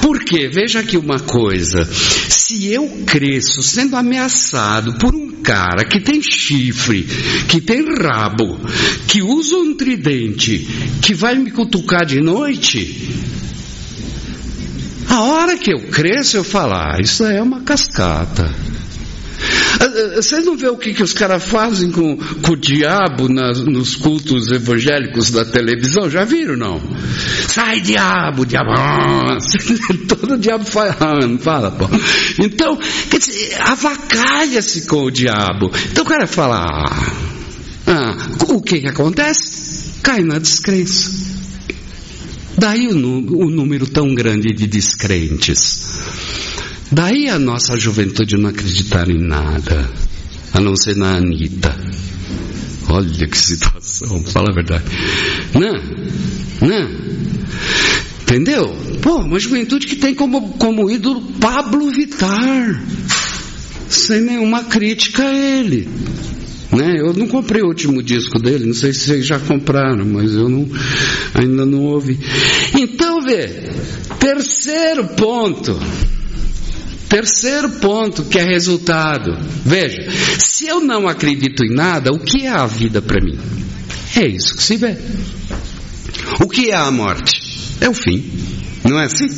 Por 0.00 0.24
quê? 0.24 0.48
Veja 0.48 0.80
aqui 0.80 0.96
uma 0.96 1.20
coisa. 1.20 1.84
Se 1.84 2.66
eu 2.66 2.88
cresço 3.06 3.62
sendo 3.62 3.96
ameaçado 3.96 4.94
por 4.94 5.14
um 5.14 5.30
cara 5.42 5.84
que 5.84 6.00
tem 6.00 6.20
chifre, 6.22 7.06
que 7.48 7.60
tem 7.60 7.84
rabo, 7.96 8.58
que 9.06 9.22
usa 9.22 9.56
um 9.56 9.74
tridente, 9.74 10.66
que 11.02 11.14
vai 11.14 11.36
me 11.36 11.50
cutucar 11.50 12.04
de 12.04 12.20
noite, 12.20 13.10
a 15.08 15.22
hora 15.22 15.56
que 15.56 15.72
eu 15.72 15.80
cresço 15.90 16.38
eu 16.38 16.44
falo, 16.44 16.74
ah, 16.74 16.98
isso 17.00 17.24
é 17.24 17.40
uma 17.40 17.60
cascata. 17.60 18.52
Ah, 19.80 19.84
ah, 19.84 20.16
vocês 20.16 20.44
não 20.44 20.56
vê 20.56 20.68
o 20.68 20.76
que, 20.76 20.94
que 20.94 21.02
os 21.02 21.12
caras 21.12 21.44
fazem 21.44 21.90
com, 21.90 22.16
com 22.16 22.52
o 22.52 22.56
diabo 22.56 23.28
nas, 23.28 23.60
nos 23.60 23.96
cultos 23.96 24.50
evangélicos 24.50 25.30
da 25.30 25.44
televisão? 25.44 26.08
Já 26.08 26.24
viram, 26.24 26.56
não? 26.56 26.80
Sai 27.48 27.80
diabo, 27.80 28.46
diabo. 28.46 28.70
Todo 30.08 30.38
diabo 30.38 30.64
fala, 30.64 30.96
fala, 31.40 31.70
pô. 31.70 31.88
Então, 32.38 32.78
quer 33.10 33.18
dizer, 33.18 33.60
avacalha-se 33.60 34.86
com 34.86 35.04
o 35.04 35.10
diabo. 35.10 35.70
Então 35.90 36.04
o 36.04 36.08
cara 36.08 36.26
fala, 36.26 36.64
ah, 36.64 37.12
ah 37.86 38.16
o 38.48 38.62
que 38.62 38.80
que 38.80 38.88
acontece? 38.88 40.00
Cai 40.02 40.22
na 40.22 40.38
descrença. 40.38 41.34
Daí 42.56 42.86
o, 42.86 42.96
o 42.96 43.50
número 43.50 43.86
tão 43.86 44.14
grande 44.14 44.54
de 44.54 44.66
descrentes. 44.66 46.53
Daí 46.92 47.28
a 47.28 47.38
nossa 47.38 47.76
juventude 47.76 48.36
não 48.36 48.50
acreditar 48.50 49.08
em 49.08 49.18
nada, 49.18 49.90
a 50.52 50.60
não 50.60 50.76
ser 50.76 50.96
na 50.96 51.16
Anitta. 51.16 51.74
Olha 52.88 53.26
que 53.26 53.36
situação, 53.38 54.22
fala 54.24 54.50
a 54.50 54.54
verdade. 54.54 54.84
Não, 55.54 56.68
não. 56.68 57.04
Entendeu? 58.22 58.74
Pô, 59.02 59.16
uma 59.18 59.38
juventude 59.38 59.86
que 59.86 59.96
tem 59.96 60.14
como, 60.14 60.54
como 60.54 60.90
ídolo 60.90 61.20
Pablo 61.40 61.90
Vitar, 61.90 62.82
sem 63.88 64.20
nenhuma 64.20 64.64
crítica 64.64 65.22
a 65.24 65.34
ele. 65.34 65.88
Né? 66.72 66.94
Eu 66.98 67.12
não 67.12 67.28
comprei 67.28 67.62
o 67.62 67.68
último 67.68 68.02
disco 68.02 68.40
dele, 68.40 68.66
não 68.66 68.74
sei 68.74 68.92
se 68.92 69.00
vocês 69.00 69.26
já 69.26 69.38
compraram, 69.38 70.04
mas 70.04 70.32
eu 70.32 70.48
não, 70.48 70.68
ainda 71.34 71.64
não 71.64 71.82
ouvi. 71.84 72.18
Então, 72.74 73.22
vê, 73.22 73.70
terceiro 74.18 75.06
ponto. 75.08 75.78
Terceiro 77.08 77.70
ponto 77.70 78.24
que 78.24 78.38
é 78.38 78.44
resultado. 78.44 79.36
Veja, 79.64 80.10
se 80.38 80.66
eu 80.66 80.80
não 80.80 81.06
acredito 81.06 81.64
em 81.64 81.74
nada, 81.74 82.10
o 82.10 82.18
que 82.18 82.46
é 82.46 82.50
a 82.50 82.66
vida 82.66 83.00
para 83.00 83.22
mim? 83.22 83.38
É 84.16 84.26
isso 84.26 84.56
que 84.56 84.62
se 84.62 84.76
vê. 84.76 84.96
O 86.40 86.48
que 86.48 86.70
é 86.70 86.74
a 86.74 86.90
morte? 86.90 87.40
É 87.80 87.88
o 87.88 87.94
fim. 87.94 88.30
Não 88.84 88.98
é 88.98 89.04
assim? 89.04 89.28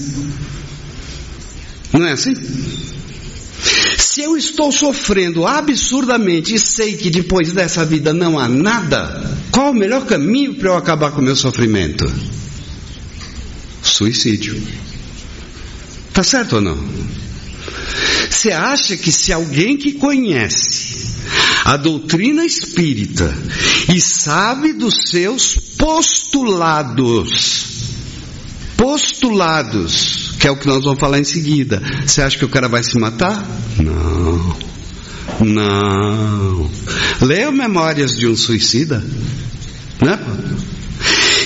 Não 1.92 2.06
é 2.06 2.12
assim? 2.12 2.35
Se 3.99 4.23
eu 4.23 4.37
estou 4.37 4.70
sofrendo 4.70 5.46
absurdamente 5.46 6.54
e 6.54 6.58
sei 6.58 6.96
que 6.96 7.11
depois 7.11 7.52
dessa 7.52 7.85
vida 7.85 8.12
não 8.12 8.38
há 8.38 8.49
nada, 8.49 9.38
qual 9.50 9.70
o 9.70 9.75
melhor 9.75 10.06
caminho 10.06 10.54
para 10.54 10.70
eu 10.70 10.76
acabar 10.76 11.11
com 11.12 11.20
o 11.20 11.25
meu 11.25 11.37
sofrimento? 11.37 12.11
Suicídio. 13.82 14.61
Tá 16.12 16.23
certo 16.23 16.56
ou 16.56 16.62
não? 16.62 16.78
Você 18.30 18.52
acha 18.52 18.97
que 18.97 19.11
se 19.11 19.33
alguém 19.33 19.76
que 19.76 19.92
conhece 19.92 21.06
a 21.64 21.76
doutrina 21.76 22.45
espírita 22.45 23.35
e 23.92 24.00
sabe 24.00 24.73
dos 24.73 25.11
seus 25.11 25.56
postulados, 25.76 27.66
postulados, 28.76 30.35
que 30.38 30.47
é 30.47 30.50
o 30.50 30.56
que 30.56 30.66
nós 30.66 30.85
vamos 30.85 31.00
falar 31.00 31.18
em 31.18 31.25
seguida, 31.25 31.83
você 32.04 32.23
acha 32.23 32.38
que 32.38 32.45
o 32.45 32.49
cara 32.49 32.68
vai 32.68 32.83
se 32.83 32.99
matar? 32.99 33.45
Não. 33.78 34.56
Não. 35.40 36.71
Leia 37.21 37.50
Memórias 37.50 38.12
de 38.12 38.26
um 38.26 38.37
Suicida. 38.37 39.02
Né? 40.00 40.18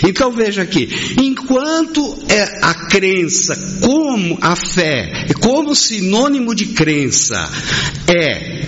Então 0.03 0.31
veja 0.33 0.63
aqui, 0.63 0.89
enquanto 1.21 2.19
é 2.29 2.61
a 2.63 2.75
crença 2.89 3.55
como 3.81 4.39
a 4.41 4.57
fé, 4.57 5.27
como 5.41 5.75
sinônimo 5.75 6.55
de 6.55 6.67
crença 6.67 7.49
é 8.09 8.67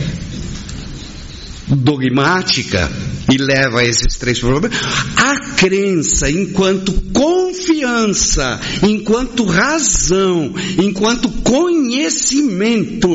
dogmática 1.69 2.91
e 3.33 3.39
leva 3.39 3.81
a 3.81 3.85
esses 3.85 4.17
três 4.19 4.39
problemas, 4.39 4.73
a 5.17 5.55
crença 5.57 6.31
enquanto 6.31 6.93
confiança, 7.13 8.61
enquanto 8.83 9.45
razão, 9.45 10.53
enquanto 10.79 11.29
conhecimento. 11.43 13.09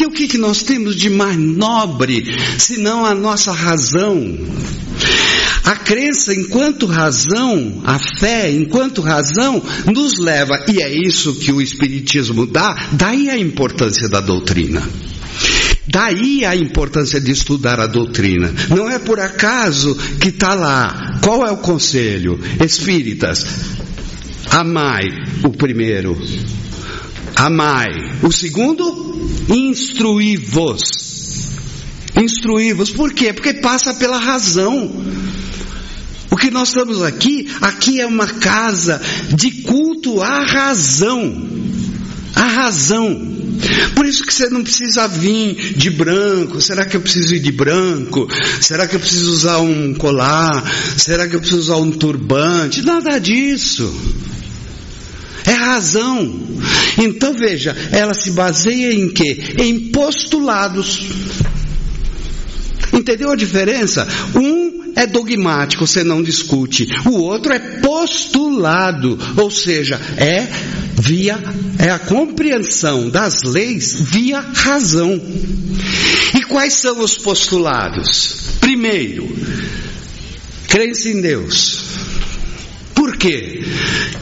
Porque 0.00 0.06
o 0.06 0.16
que, 0.16 0.28
que 0.28 0.38
nós 0.38 0.62
temos 0.62 0.96
de 0.96 1.10
mais 1.10 1.36
nobre 1.36 2.24
senão 2.56 3.04
a 3.04 3.14
nossa 3.14 3.52
razão? 3.52 4.34
A 5.62 5.76
crença 5.76 6.34
enquanto 6.34 6.86
razão, 6.86 7.82
a 7.84 7.98
fé 7.98 8.50
enquanto 8.50 9.02
razão, 9.02 9.62
nos 9.92 10.18
leva, 10.18 10.64
e 10.68 10.80
é 10.80 10.90
isso 10.90 11.34
que 11.34 11.52
o 11.52 11.60
Espiritismo 11.60 12.46
dá, 12.46 12.88
daí 12.92 13.28
a 13.28 13.36
importância 13.36 14.08
da 14.08 14.22
doutrina. 14.22 14.88
Daí 15.86 16.46
a 16.46 16.56
importância 16.56 17.20
de 17.20 17.32
estudar 17.32 17.78
a 17.78 17.86
doutrina. 17.86 18.50
Não 18.70 18.88
é 18.88 18.98
por 18.98 19.20
acaso 19.20 19.94
que 20.18 20.28
está 20.28 20.54
lá. 20.54 21.18
Qual 21.22 21.46
é 21.46 21.50
o 21.50 21.58
conselho? 21.58 22.40
Espíritas, 22.58 23.46
amai 24.50 25.04
o 25.44 25.50
primeiro. 25.50 26.16
Amai. 27.40 27.88
O 28.22 28.30
segundo, 28.30 28.84
instruí-vos. 29.48 30.82
Instruí-vos. 32.14 32.90
Por 32.90 33.14
quê? 33.14 33.32
Porque 33.32 33.54
passa 33.54 33.94
pela 33.94 34.18
razão. 34.18 34.90
O 36.30 36.36
que 36.36 36.50
nós 36.50 36.68
estamos 36.68 37.00
aqui, 37.02 37.48
aqui 37.62 37.98
é 37.98 38.06
uma 38.06 38.26
casa 38.26 39.00
de 39.34 39.62
culto 39.62 40.20
à 40.20 40.44
razão. 40.44 41.48
A 42.34 42.44
razão. 42.44 43.30
Por 43.94 44.04
isso 44.04 44.26
que 44.26 44.34
você 44.34 44.50
não 44.50 44.62
precisa 44.62 45.08
vir 45.08 45.78
de 45.78 45.88
branco. 45.88 46.60
Será 46.60 46.84
que 46.84 46.94
eu 46.94 47.00
preciso 47.00 47.34
ir 47.34 47.40
de 47.40 47.52
branco? 47.52 48.28
Será 48.60 48.86
que 48.86 48.96
eu 48.96 49.00
preciso 49.00 49.32
usar 49.32 49.60
um 49.60 49.94
colar? 49.94 50.62
Será 50.98 51.26
que 51.26 51.36
eu 51.36 51.40
preciso 51.40 51.60
usar 51.62 51.76
um 51.76 51.90
turbante? 51.90 52.82
Nada 52.82 53.18
disso. 53.18 53.90
É 55.46 55.52
razão. 55.52 56.40
Então 56.98 57.34
veja, 57.34 57.76
ela 57.92 58.14
se 58.14 58.30
baseia 58.32 58.92
em 58.92 59.08
quê? 59.08 59.38
Em 59.58 59.90
postulados. 59.90 61.06
Entendeu 62.92 63.30
a 63.30 63.36
diferença? 63.36 64.06
Um 64.34 64.92
é 64.96 65.06
dogmático, 65.06 65.86
você 65.86 66.02
não 66.02 66.22
discute. 66.22 66.86
O 67.06 67.20
outro 67.20 67.52
é 67.52 67.58
postulado, 67.80 69.18
ou 69.36 69.50
seja, 69.50 70.00
é 70.16 70.46
via 71.00 71.40
é 71.78 71.88
a 71.88 71.98
compreensão 71.98 73.08
das 73.08 73.42
leis 73.42 73.98
via 73.98 74.40
razão. 74.40 75.20
E 76.34 76.42
quais 76.42 76.74
são 76.74 77.00
os 77.00 77.16
postulados? 77.16 78.58
Primeiro, 78.60 79.26
crença 80.68 81.08
em 81.08 81.22
Deus. 81.22 81.99
Por 83.00 83.16
quê? 83.16 83.62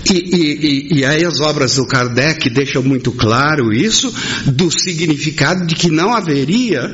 E, 0.08 0.14
e, 0.14 0.98
e, 0.98 1.04
aí 1.04 1.24
as 1.24 1.40
obras 1.40 1.74
do 1.74 1.84
Kardec 1.84 2.48
deixam 2.48 2.80
muito 2.80 3.10
claro 3.10 3.72
isso, 3.72 4.14
do 4.46 4.70
significado 4.70 5.66
de 5.66 5.74
que 5.74 5.90
não 5.90 6.14
haveria 6.14 6.88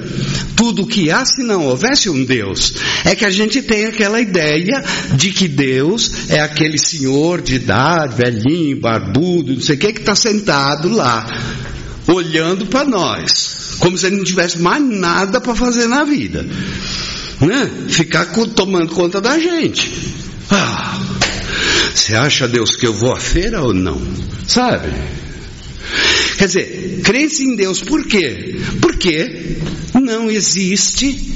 tudo 0.57 0.85
o 0.85 0.87
que 0.87 1.11
há 1.11 1.27
se 1.27 1.43
não 1.43 1.67
houvesse 1.67 2.09
um 2.09 2.25
Deus. 2.25 2.73
É 3.05 3.15
que 3.15 3.27
a 3.27 3.31
gente 3.31 3.61
tem 3.61 3.85
aquela 3.85 4.19
ideia 4.19 4.83
de 5.15 5.31
que 5.31 5.47
Deus 5.47 6.31
é 6.31 6.41
aquele 6.41 6.79
senhor 6.79 7.43
de 7.43 7.57
idade, 7.57 8.17
velhinho, 8.17 8.81
barbudo, 8.81 9.53
não 9.53 9.61
sei 9.61 9.77
o 9.77 9.79
que, 9.79 9.93
que 9.93 10.01
está 10.01 10.15
sentado 10.15 10.89
lá, 10.89 11.27
olhando 12.07 12.65
para 12.65 12.87
nós, 12.87 13.77
como 13.79 13.99
se 13.99 14.07
ele 14.07 14.17
não 14.17 14.25
tivesse 14.25 14.59
mais 14.59 14.83
nada 14.83 15.39
para 15.39 15.55
fazer 15.55 15.87
na 15.87 16.03
vida. 16.03 16.47
Né? 17.43 17.71
Ficar 17.89 18.25
tomando 18.55 18.95
conta 18.95 19.21
da 19.21 19.39
gente. 19.39 20.24
Ah, 20.51 20.99
você 21.95 22.15
acha, 22.15 22.47
Deus, 22.47 22.77
que 22.77 22.87
eu 22.87 22.93
vou 22.93 23.13
à 23.13 23.21
feira 23.21 23.63
ou 23.63 23.73
não? 23.73 24.01
Sabe? 24.47 24.89
Quer 26.37 26.47
dizer, 26.47 27.01
crença 27.03 27.43
em 27.43 27.57
Deus 27.57 27.81
por 27.81 28.07
quê? 28.07 28.57
Porque 28.81 29.57
não 29.95 30.31
existe 30.31 31.35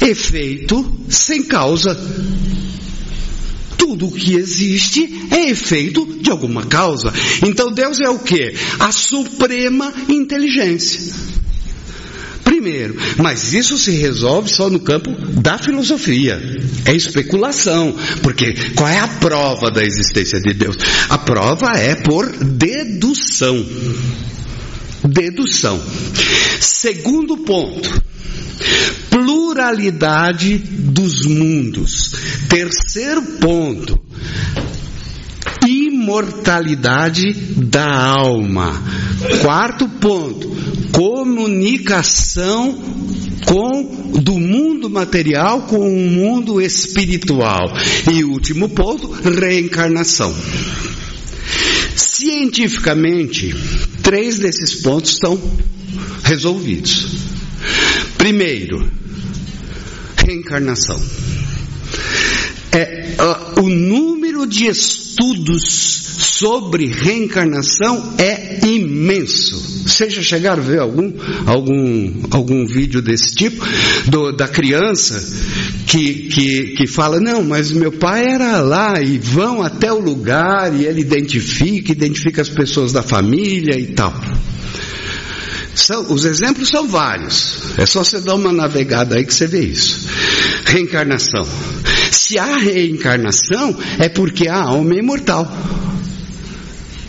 efeito 0.00 1.00
sem 1.08 1.44
causa. 1.44 1.96
Tudo 3.76 4.10
que 4.10 4.34
existe 4.34 5.26
é 5.30 5.50
efeito 5.50 6.18
de 6.20 6.30
alguma 6.30 6.64
causa. 6.64 7.12
Então 7.44 7.72
Deus 7.72 8.00
é 8.00 8.08
o 8.08 8.18
que? 8.18 8.54
A 8.78 8.90
suprema 8.90 9.92
inteligência 10.08 11.41
primeiro. 12.44 12.96
Mas 13.16 13.52
isso 13.52 13.76
se 13.78 13.92
resolve 13.92 14.48
só 14.48 14.68
no 14.70 14.80
campo 14.80 15.10
da 15.40 15.58
filosofia. 15.58 16.40
É 16.84 16.94
especulação. 16.94 17.94
Porque 18.22 18.54
qual 18.74 18.88
é 18.88 18.98
a 18.98 19.08
prova 19.08 19.70
da 19.70 19.82
existência 19.82 20.40
de 20.40 20.52
Deus? 20.52 20.76
A 21.08 21.18
prova 21.18 21.72
é 21.72 21.94
por 21.94 22.30
dedução. 22.30 23.64
Dedução. 25.04 25.82
Segundo 26.60 27.38
ponto. 27.38 28.02
Pluralidade 29.10 30.58
dos 30.58 31.26
mundos. 31.26 32.12
Terceiro 32.48 33.22
ponto 33.40 34.00
imortalidade 36.02 37.32
da 37.56 37.86
alma. 37.86 38.82
Quarto 39.40 39.88
ponto, 39.88 40.50
comunicação 40.90 42.76
com 43.46 44.02
do 44.20 44.38
mundo 44.38 44.90
material 44.90 45.62
com 45.62 45.78
o 45.78 46.10
mundo 46.10 46.60
espiritual. 46.60 47.72
E 48.12 48.24
último 48.24 48.68
ponto, 48.68 49.10
reencarnação. 49.10 50.34
Cientificamente, 51.94 53.54
três 54.02 54.38
desses 54.40 54.82
pontos 54.82 55.12
estão 55.12 55.40
resolvidos. 56.24 57.06
Primeiro, 58.18 58.90
reencarnação. 60.16 61.00
É, 62.74 63.14
uh, 63.20 63.60
o 63.62 63.68
número 63.68 64.46
de 64.46 64.66
estudos 64.66 65.01
sobre 66.42 66.86
reencarnação 66.86 68.14
é 68.18 68.66
imenso. 68.66 69.56
Você 69.86 70.08
já 70.10 70.22
chegaram 70.22 70.62
a 70.62 70.66
ver 70.66 70.78
algum, 70.78 71.12
algum, 71.46 72.22
algum 72.30 72.66
vídeo 72.66 73.02
desse 73.02 73.34
tipo? 73.34 73.64
Do, 74.06 74.32
da 74.32 74.48
criança 74.48 75.22
que, 75.86 76.28
que, 76.28 76.64
que 76.76 76.86
fala, 76.86 77.20
não, 77.20 77.42
mas 77.42 77.70
meu 77.72 77.92
pai 77.92 78.24
era 78.26 78.60
lá 78.60 79.00
e 79.00 79.18
vão 79.18 79.62
até 79.62 79.92
o 79.92 79.98
lugar 79.98 80.74
e 80.74 80.86
ele 80.86 81.00
identifica, 81.00 81.92
identifica 81.92 82.42
as 82.42 82.48
pessoas 82.48 82.92
da 82.92 83.02
família 83.02 83.78
e 83.78 83.88
tal. 83.88 84.12
São, 85.74 86.12
os 86.12 86.24
exemplos 86.24 86.68
são 86.68 86.86
vários. 86.86 87.78
É 87.78 87.86
só 87.86 88.04
você 88.04 88.20
dar 88.20 88.34
uma 88.34 88.52
navegada 88.52 89.16
aí 89.16 89.24
que 89.24 89.32
você 89.32 89.46
vê 89.46 89.60
isso. 89.60 90.06
Reencarnação. 90.66 91.46
Se 92.12 92.38
há 92.38 92.58
reencarnação, 92.58 93.76
é 93.98 94.08
porque 94.08 94.46
a 94.46 94.62
alma 94.62 94.94
é 94.94 94.98
imortal. 94.98 95.50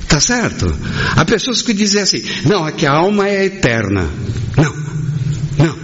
Tá 0.08 0.20
certo? 0.20 0.74
Há 1.16 1.26
pessoas 1.26 1.62
que 1.62 1.74
dizem 1.74 2.02
assim: 2.02 2.24
não, 2.46 2.68
é 2.68 2.72
que 2.72 2.86
a 2.86 2.94
alma 2.94 3.28
é 3.28 3.46
eterna. 3.46 4.10
Não, 4.56 4.76
não, 5.58 5.78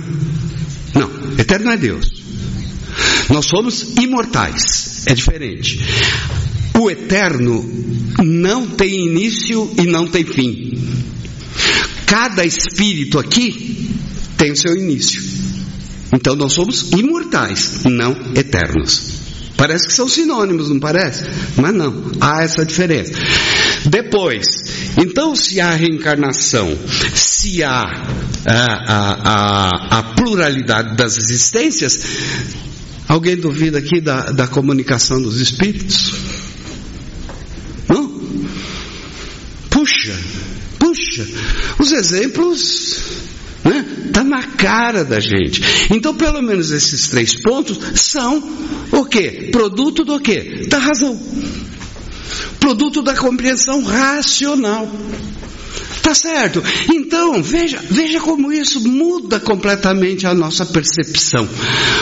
não. 0.95 1.37
Eterno 1.37 1.71
é 1.71 1.77
Deus. 1.77 2.23
Nós 3.29 3.45
somos 3.45 3.95
imortais. 3.99 5.05
É 5.05 5.13
diferente. 5.13 5.79
O 6.79 6.89
eterno 6.89 7.67
não 8.23 8.67
tem 8.67 9.05
início 9.05 9.69
e 9.77 9.85
não 9.85 10.07
tem 10.07 10.23
fim. 10.23 10.79
Cada 12.05 12.45
espírito 12.45 13.19
aqui 13.19 13.89
tem 14.37 14.51
o 14.51 14.55
seu 14.55 14.75
início. 14.75 15.21
Então 16.13 16.35
nós 16.35 16.53
somos 16.53 16.91
imortais, 16.91 17.83
não 17.85 18.15
eternos. 18.35 19.19
Parece 19.59 19.87
que 19.87 19.93
são 19.93 20.07
sinônimos, 20.07 20.69
não 20.69 20.79
parece? 20.79 21.25
Mas 21.57 21.73
não, 21.75 22.11
há 22.21 22.43
essa 22.43 22.65
diferença. 22.65 23.11
Depois, 23.85 24.45
então 24.97 25.35
se 25.35 25.59
há 25.59 25.71
reencarnação, 25.71 26.77
se 27.13 27.61
há 27.61 27.83
a, 28.45 28.63
a, 28.87 29.11
a, 29.23 29.99
a 29.99 30.03
pluralidade 30.15 30.95
das 30.95 31.17
existências, 31.17 31.99
alguém 33.05 33.35
duvida 33.35 33.79
aqui 33.79 33.99
da, 33.99 34.31
da 34.31 34.47
comunicação 34.47 35.21
dos 35.21 35.41
espíritos? 35.41 36.13
Não? 37.89 38.07
Puxa, 39.69 40.15
puxa, 40.79 41.27
os 41.79 41.91
exemplos 41.91 43.28
né? 43.63 43.85
Tá 44.13 44.23
na 44.23 44.43
cara 44.43 45.03
da 45.03 45.19
gente. 45.19 45.61
Então, 45.91 46.15
pelo 46.15 46.41
menos 46.41 46.71
esses 46.71 47.09
três 47.09 47.35
pontos 47.35 47.79
são 47.99 48.41
o 48.91 49.05
quê? 49.05 49.49
Produto 49.51 50.03
do 50.03 50.19
quê? 50.19 50.65
Da 50.67 50.77
razão. 50.77 51.19
Produto 52.59 53.01
da 53.01 53.15
compreensão 53.15 53.83
racional. 53.83 54.87
Tá 56.09 56.15
certo? 56.15 56.63
Então, 56.91 57.39
veja, 57.43 57.79
veja 57.87 58.19
como 58.19 58.51
isso 58.51 58.81
muda 58.81 59.39
completamente 59.39 60.25
a 60.25 60.33
nossa 60.33 60.65
percepção, 60.65 61.47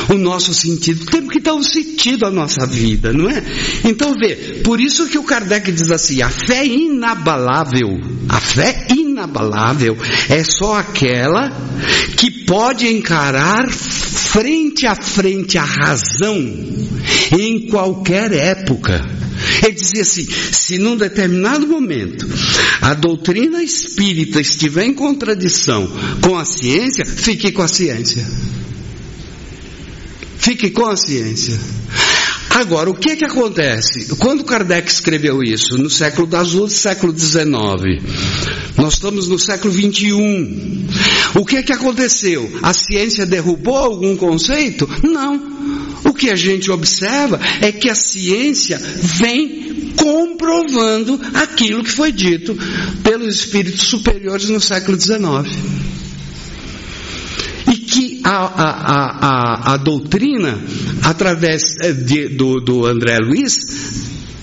o 0.10 0.13
nosso 0.13 0.54
sentido. 0.54 1.06
Temos 1.08 1.30
que 1.30 1.41
dar 1.41 1.56
um 1.56 1.62
sentido 1.62 2.26
à 2.26 2.32
nossa 2.32 2.65
vida, 2.65 3.12
não 3.12 3.30
é? 3.30 3.43
Então, 3.84 4.13
vê, 4.17 4.62
por 4.63 4.80
isso 4.80 5.10
que 5.10 5.17
o 5.17 5.24
Kardec 5.24 5.74
diz 5.74 5.91
assim: 5.91 6.22
a 6.22 6.30
fé 6.30 6.65
inabalável, 6.65 7.89
a 8.30 8.39
fé 8.39 8.88
inabalável 8.96 9.98
é 10.30 10.41
só 10.41 10.78
aquela 10.78 11.52
que 12.15 12.46
pode 12.46 12.88
encarar 12.88 13.70
frente 13.70 14.88
a 14.88 14.96
frente 14.96 15.58
a 15.58 15.65
razão 15.65 16.38
em 17.38 17.67
qualquer 17.67 18.32
época. 18.32 19.16
Ele 19.63 19.73
dizia 19.73 20.01
assim: 20.01 20.27
se 20.51 20.77
num 20.77 20.95
determinado 20.95 21.67
momento 21.67 22.27
a 22.81 22.93
doutrina 22.93 23.63
espírita 23.63 24.39
estiver 24.39 24.86
em 24.86 24.93
contradição 24.93 25.89
com 26.21 26.38
a 26.38 26.45
ciência, 26.45 27.05
fique 27.05 27.51
com 27.51 27.62
a 27.62 27.67
ciência. 27.67 28.25
Fique 30.38 30.69
com 30.69 30.86
a 30.86 30.95
ciência. 30.95 31.60
Agora, 32.51 32.89
o 32.89 32.95
que 32.95 33.15
que 33.15 33.25
acontece? 33.25 34.15
Quando 34.15 34.43
Kardec 34.43 34.89
escreveu 34.89 35.43
isso? 35.43 35.77
No 35.77 35.89
século 35.89 36.25
das 36.25 36.53
luzes, 36.53 36.79
século 36.79 37.17
XIX. 37.17 38.01
Nós 38.77 38.93
estamos 38.93 39.27
no 39.27 39.38
século 39.38 39.73
XXI. 39.73 40.88
O 41.36 41.45
que 41.45 41.62
que 41.63 41.73
aconteceu? 41.73 42.49
A 42.63 42.73
ciência 42.73 43.25
derrubou 43.25 43.75
algum 43.75 44.15
conceito? 44.15 44.89
Não. 45.03 45.57
Que 46.17 46.30
a 46.30 46.36
gente 46.36 46.71
observa 46.71 47.39
é 47.62 47.71
que 47.71 47.89
a 47.89 47.95
ciência 47.95 48.80
vem 48.80 49.93
comprovando 49.95 51.19
aquilo 51.34 51.84
que 51.84 51.91
foi 51.91 52.12
dito 52.12 52.58
pelos 53.03 53.36
espíritos 53.36 53.88
superiores 53.88 54.49
no 54.49 54.60
século 54.60 54.99
XIX 54.99 55.77
que 57.97 58.21
a, 58.23 58.30
a, 58.30 59.71
a, 59.71 59.73
a 59.73 59.77
doutrina, 59.77 60.60
através 61.03 61.77
eh, 61.82 61.93
de, 61.93 62.27
do, 62.30 62.60
do 62.60 62.86
André 62.86 63.17
Luiz, 63.17 63.58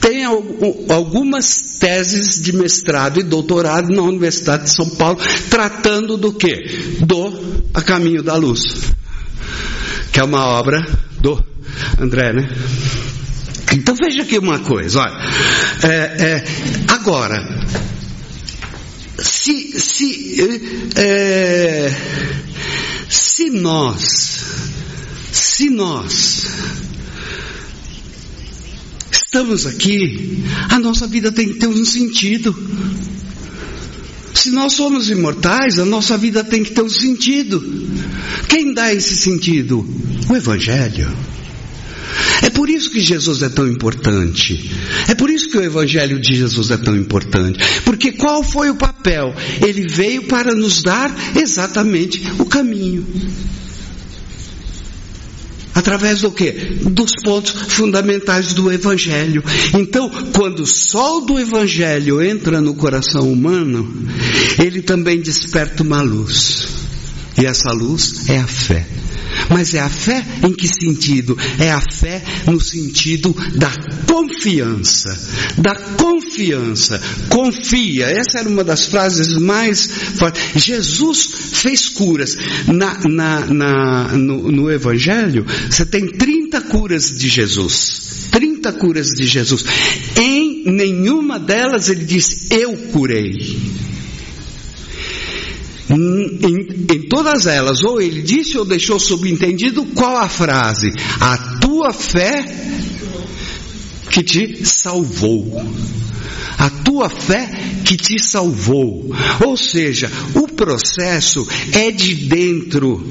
tem 0.00 0.24
algumas 0.24 1.78
teses 1.78 2.42
de 2.42 2.52
mestrado 2.52 3.20
e 3.20 3.22
doutorado 3.22 3.94
na 3.94 4.02
Universidade 4.02 4.64
de 4.64 4.70
São 4.70 4.88
Paulo, 4.90 5.18
tratando 5.48 6.16
do 6.16 6.32
que? 6.32 6.96
Do 7.00 7.32
A 7.72 7.80
Caminho 7.80 8.22
da 8.22 8.34
Luz, 8.34 8.92
que 10.12 10.20
é 10.20 10.24
uma 10.24 10.44
obra 10.44 10.84
Do 11.24 11.42
André, 11.98 12.34
né? 12.34 12.46
Então 13.72 13.94
veja 13.94 14.20
aqui 14.20 14.36
uma 14.38 14.58
coisa, 14.58 15.00
olha. 15.00 15.16
É, 15.82 15.88
é, 15.88 16.44
agora, 16.86 17.66
se, 19.18 19.80
se, 19.80 20.36
é, 20.96 21.90
se 23.08 23.48
nós, 23.48 24.44
se 25.32 25.70
nós 25.70 26.46
estamos 29.10 29.64
aqui, 29.64 30.44
a 30.68 30.78
nossa 30.78 31.06
vida 31.06 31.32
tem 31.32 31.48
que 31.48 31.58
ter 31.58 31.68
um 31.68 31.86
sentido. 31.86 32.54
Se 34.34 34.50
nós 34.50 34.72
somos 34.72 35.08
imortais, 35.10 35.78
a 35.78 35.84
nossa 35.84 36.18
vida 36.18 36.42
tem 36.44 36.62
que 36.62 36.72
ter 36.72 36.82
um 36.82 36.88
sentido. 36.88 37.62
Quem 38.48 38.74
dá 38.74 38.92
esse 38.92 39.16
sentido? 39.16 39.86
O 40.28 40.36
Evangelho. 40.36 41.10
É 42.42 42.50
por 42.50 42.68
isso 42.68 42.90
que 42.90 43.00
Jesus 43.00 43.42
é 43.42 43.48
tão 43.48 43.66
importante. 43.66 44.70
É 45.08 45.14
por 45.14 45.30
isso 45.30 45.48
que 45.48 45.56
o 45.56 45.62
Evangelho 45.62 46.20
de 46.20 46.36
Jesus 46.36 46.70
é 46.70 46.76
tão 46.76 46.96
importante. 46.96 47.58
Porque 47.84 48.12
qual 48.12 48.42
foi 48.42 48.70
o 48.70 48.76
papel? 48.76 49.34
Ele 49.62 49.86
veio 49.88 50.24
para 50.24 50.54
nos 50.54 50.82
dar 50.82 51.10
exatamente 51.36 52.22
o 52.38 52.44
caminho. 52.44 53.06
Através 55.74 56.20
do 56.20 56.30
que? 56.30 56.52
Dos 56.52 57.12
pontos 57.22 57.50
fundamentais 57.72 58.52
do 58.52 58.70
Evangelho. 58.72 59.42
Então, 59.74 60.08
quando 60.32 60.60
o 60.60 60.66
sol 60.66 61.22
do 61.22 61.38
Evangelho 61.38 62.22
entra 62.22 62.60
no 62.60 62.74
coração 62.74 63.30
humano, 63.30 63.92
ele 64.62 64.82
também 64.82 65.20
desperta 65.20 65.82
uma 65.82 66.00
luz. 66.00 66.68
E 67.36 67.44
essa 67.44 67.72
luz 67.72 68.28
é 68.28 68.38
a 68.38 68.46
fé. 68.46 68.86
Mas 69.50 69.74
é 69.74 69.80
a 69.80 69.88
fé 69.88 70.24
em 70.42 70.52
que 70.52 70.66
sentido? 70.66 71.36
É 71.58 71.70
a 71.70 71.80
fé 71.80 72.22
no 72.46 72.60
sentido 72.60 73.34
da 73.54 73.70
confiança. 74.06 75.18
Da 75.58 75.74
confiança. 75.74 77.00
Confia. 77.28 78.06
Essa 78.06 78.40
era 78.40 78.48
uma 78.48 78.64
das 78.64 78.86
frases 78.86 79.36
mais 79.36 79.86
fortes. 80.16 80.62
Jesus 80.62 81.28
fez 81.52 81.88
curas. 81.88 82.36
Na, 82.66 82.98
na, 83.08 83.40
na 83.46 84.08
no, 84.12 84.50
no 84.50 84.70
Evangelho, 84.70 85.46
você 85.68 85.84
tem 85.84 86.06
30 86.06 86.60
curas 86.62 87.12
de 87.14 87.28
Jesus. 87.28 88.28
30 88.30 88.72
curas 88.72 89.08
de 89.08 89.26
Jesus. 89.26 89.64
Em 90.16 90.64
nenhuma 90.64 91.38
delas 91.38 91.88
ele 91.88 92.04
disse, 92.04 92.46
eu 92.50 92.76
curei. 92.92 93.83
Em, 95.90 96.38
em, 96.94 97.08
todas 97.08 97.46
elas, 97.46 97.82
ou 97.82 98.00
ele 98.00 98.22
disse 98.22 98.56
ou 98.56 98.64
deixou 98.64 98.98
subentendido 98.98 99.84
qual 99.94 100.16
a 100.16 100.28
frase? 100.28 100.90
A 101.20 101.36
tua 101.60 101.92
fé 101.92 102.44
que 104.10 104.22
te 104.22 104.64
salvou. 104.64 105.62
A 106.58 106.70
tua 106.70 107.10
fé 107.10 107.50
que 107.84 107.96
te 107.96 108.18
salvou. 108.18 109.14
Ou 109.44 109.56
seja, 109.56 110.10
o 110.34 110.48
processo 110.48 111.46
é 111.72 111.90
de 111.90 112.14
dentro 112.14 113.06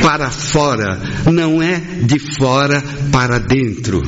para 0.00 0.30
fora, 0.30 1.00
não 1.30 1.62
é 1.62 1.78
de 2.02 2.18
fora 2.38 2.82
para 3.12 3.38
dentro. 3.38 4.02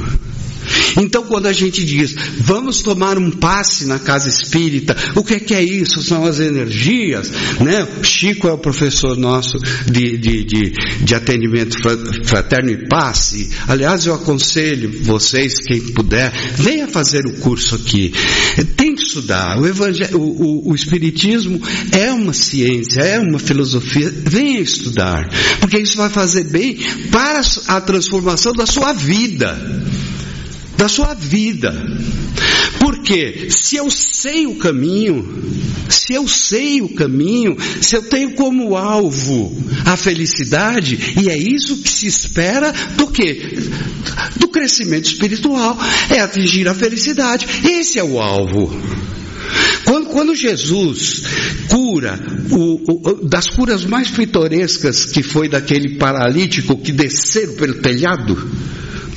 Então, 0.96 1.24
quando 1.24 1.46
a 1.46 1.52
gente 1.52 1.84
diz, 1.84 2.14
vamos 2.38 2.82
tomar 2.82 3.18
um 3.18 3.30
passe 3.30 3.86
na 3.86 3.98
casa 3.98 4.28
espírita, 4.28 4.96
o 5.14 5.22
que 5.22 5.34
é, 5.34 5.40
que 5.40 5.54
é 5.54 5.62
isso? 5.62 6.02
São 6.02 6.24
as 6.24 6.40
energias, 6.40 7.30
né? 7.60 7.86
Chico 8.02 8.48
é 8.48 8.52
o 8.52 8.58
professor 8.58 9.16
nosso 9.16 9.58
de, 9.86 10.16
de, 10.16 10.44
de, 10.44 10.70
de 11.04 11.14
atendimento 11.14 11.76
fraterno 12.24 12.70
e 12.70 12.88
passe. 12.88 13.50
Aliás, 13.68 14.06
eu 14.06 14.14
aconselho 14.14 14.90
vocês, 15.02 15.54
quem 15.60 15.80
puder, 15.92 16.32
venha 16.56 16.88
fazer 16.88 17.26
o 17.26 17.34
curso 17.40 17.74
aqui. 17.74 18.12
Tem 18.76 18.94
que 18.94 19.02
estudar. 19.02 19.58
O, 19.58 19.64
o, 20.16 20.18
o, 20.18 20.70
o 20.70 20.74
Espiritismo 20.74 21.60
é 21.92 22.12
uma 22.12 22.32
ciência, 22.32 23.00
é 23.00 23.18
uma 23.18 23.38
filosofia. 23.38 24.12
Venha 24.12 24.60
estudar, 24.60 25.28
porque 25.60 25.78
isso 25.78 25.96
vai 25.96 26.10
fazer 26.10 26.44
bem 26.44 26.76
para 27.10 27.40
a 27.66 27.80
transformação 27.80 28.52
da 28.52 28.66
sua 28.66 28.92
vida 28.92 29.58
da 30.80 30.88
sua 30.88 31.12
vida. 31.12 31.74
Porque 32.78 33.50
se 33.50 33.76
eu 33.76 33.90
sei 33.90 34.46
o 34.46 34.54
caminho, 34.54 35.44
se 35.90 36.14
eu 36.14 36.26
sei 36.26 36.80
o 36.80 36.88
caminho, 36.94 37.54
se 37.82 37.94
eu 37.94 38.02
tenho 38.02 38.30
como 38.30 38.74
alvo 38.74 39.54
a 39.84 39.94
felicidade, 39.94 40.98
e 41.22 41.28
é 41.28 41.36
isso 41.36 41.82
que 41.82 41.90
se 41.90 42.06
espera 42.06 42.72
do? 42.96 43.10
Do 44.38 44.48
crescimento 44.48 45.06
espiritual, 45.06 45.78
é 46.08 46.20
atingir 46.20 46.66
a 46.66 46.74
felicidade. 46.74 47.46
Esse 47.62 47.98
é 47.98 48.04
o 48.04 48.18
alvo. 48.18 48.74
Quando, 49.84 50.06
quando, 50.06 50.34
Jesus 50.34 51.22
cura, 51.68 52.18
o, 52.50 52.92
o, 52.92 53.28
das 53.28 53.48
curas 53.48 53.84
mais 53.84 54.10
pitorescas 54.10 55.04
que 55.04 55.22
foi 55.22 55.48
daquele 55.48 55.96
paralítico 55.96 56.78
que 56.78 56.92
desceram 56.92 57.54
pelo 57.54 57.74
telhado, 57.74 58.38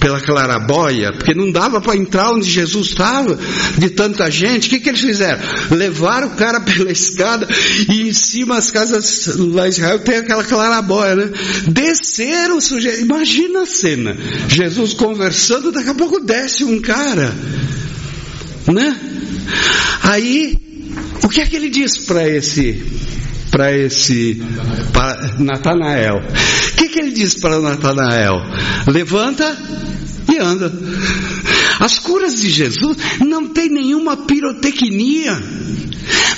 pela 0.03 0.19
clarabóia, 0.19 1.13
porque 1.13 1.33
não 1.33 1.49
dava 1.49 1.79
para 1.79 1.95
entrar 1.95 2.33
onde 2.33 2.49
Jesus 2.49 2.87
estava, 2.87 3.39
de 3.77 3.89
tanta 3.89 4.29
gente. 4.29 4.67
O 4.67 4.69
que, 4.69 4.81
que 4.81 4.89
eles 4.89 4.99
fizeram? 4.99 5.39
Levaram 5.71 6.27
o 6.27 6.31
cara 6.31 6.59
pela 6.61 6.91
escada 6.91 7.47
e 7.87 8.09
em 8.09 8.11
cima 8.11 8.57
as 8.57 8.69
casas 8.69 9.33
lá 9.37 9.65
em 9.65 9.69
Israel 9.69 9.99
tem 9.99 10.17
aquela 10.17 10.43
clarabóia, 10.43 11.15
né? 11.15 11.29
Desceram 11.69 12.57
o 12.57 12.61
sujeito. 12.61 12.99
Imagina 12.99 13.61
a 13.61 13.65
cena. 13.65 14.17
Jesus 14.49 14.93
conversando, 14.93 15.71
daqui 15.71 15.89
a 15.89 15.95
pouco 15.95 16.19
desce 16.19 16.65
um 16.65 16.81
cara, 16.81 17.33
né? 18.67 18.99
Aí, 20.03 20.57
o 21.23 21.29
que 21.29 21.39
é 21.39 21.45
que 21.45 21.55
ele 21.55 21.69
diz 21.69 21.97
para 21.99 22.27
esse 22.27 22.83
para 23.49 23.71
esse 23.71 24.41
Natanael. 25.37 26.17
O 26.17 26.75
que, 26.93 26.99
ele 26.99 27.11
diz 27.11 27.33
para 27.35 27.59
Natanael? 27.59 28.35
Levanta 28.87 29.57
e 30.31 30.37
anda. 30.37 30.71
As 31.79 31.97
curas 31.99 32.39
de 32.39 32.49
Jesus 32.49 32.97
não 33.25 33.49
tem 33.49 33.69
nenhuma 33.69 34.15
pirotecnia. 34.15 35.41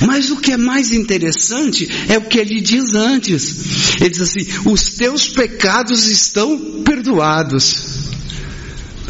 Mas 0.06 0.30
o 0.30 0.38
que 0.38 0.52
é 0.52 0.58
mais 0.58 0.92
interessante 0.94 1.90
é 2.08 2.18
o 2.18 2.24
que 2.24 2.40
ele 2.40 2.62
diz 2.62 2.94
antes. 2.96 4.00
Ele 4.00 4.10
diz 4.10 4.22
assim: 4.22 4.48
os 4.66 4.96
teus 4.96 5.28
pecados 5.28 6.08
estão 6.08 6.82
perdoados. 6.84 8.06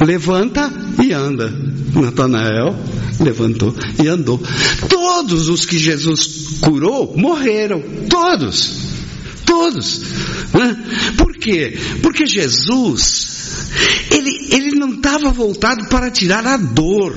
Levanta 0.01 0.71
e 1.03 1.13
anda. 1.13 1.49
Natanael 1.93 2.75
levantou 3.19 3.73
e 4.03 4.07
andou. 4.07 4.41
Todos 4.89 5.47
os 5.47 5.65
que 5.65 5.77
Jesus 5.77 6.59
curou 6.59 7.15
morreram. 7.15 7.81
Todos. 8.09 9.04
Todos. 9.45 10.01
Por 11.17 11.35
quê? 11.37 11.77
Porque 12.01 12.25
Jesus, 12.25 13.69
ele, 14.11 14.47
ele 14.51 14.79
não 14.79 14.95
estava 14.95 15.31
voltado 15.31 15.87
para 15.89 16.09
tirar 16.09 16.45
a 16.45 16.57
dor. 16.57 17.13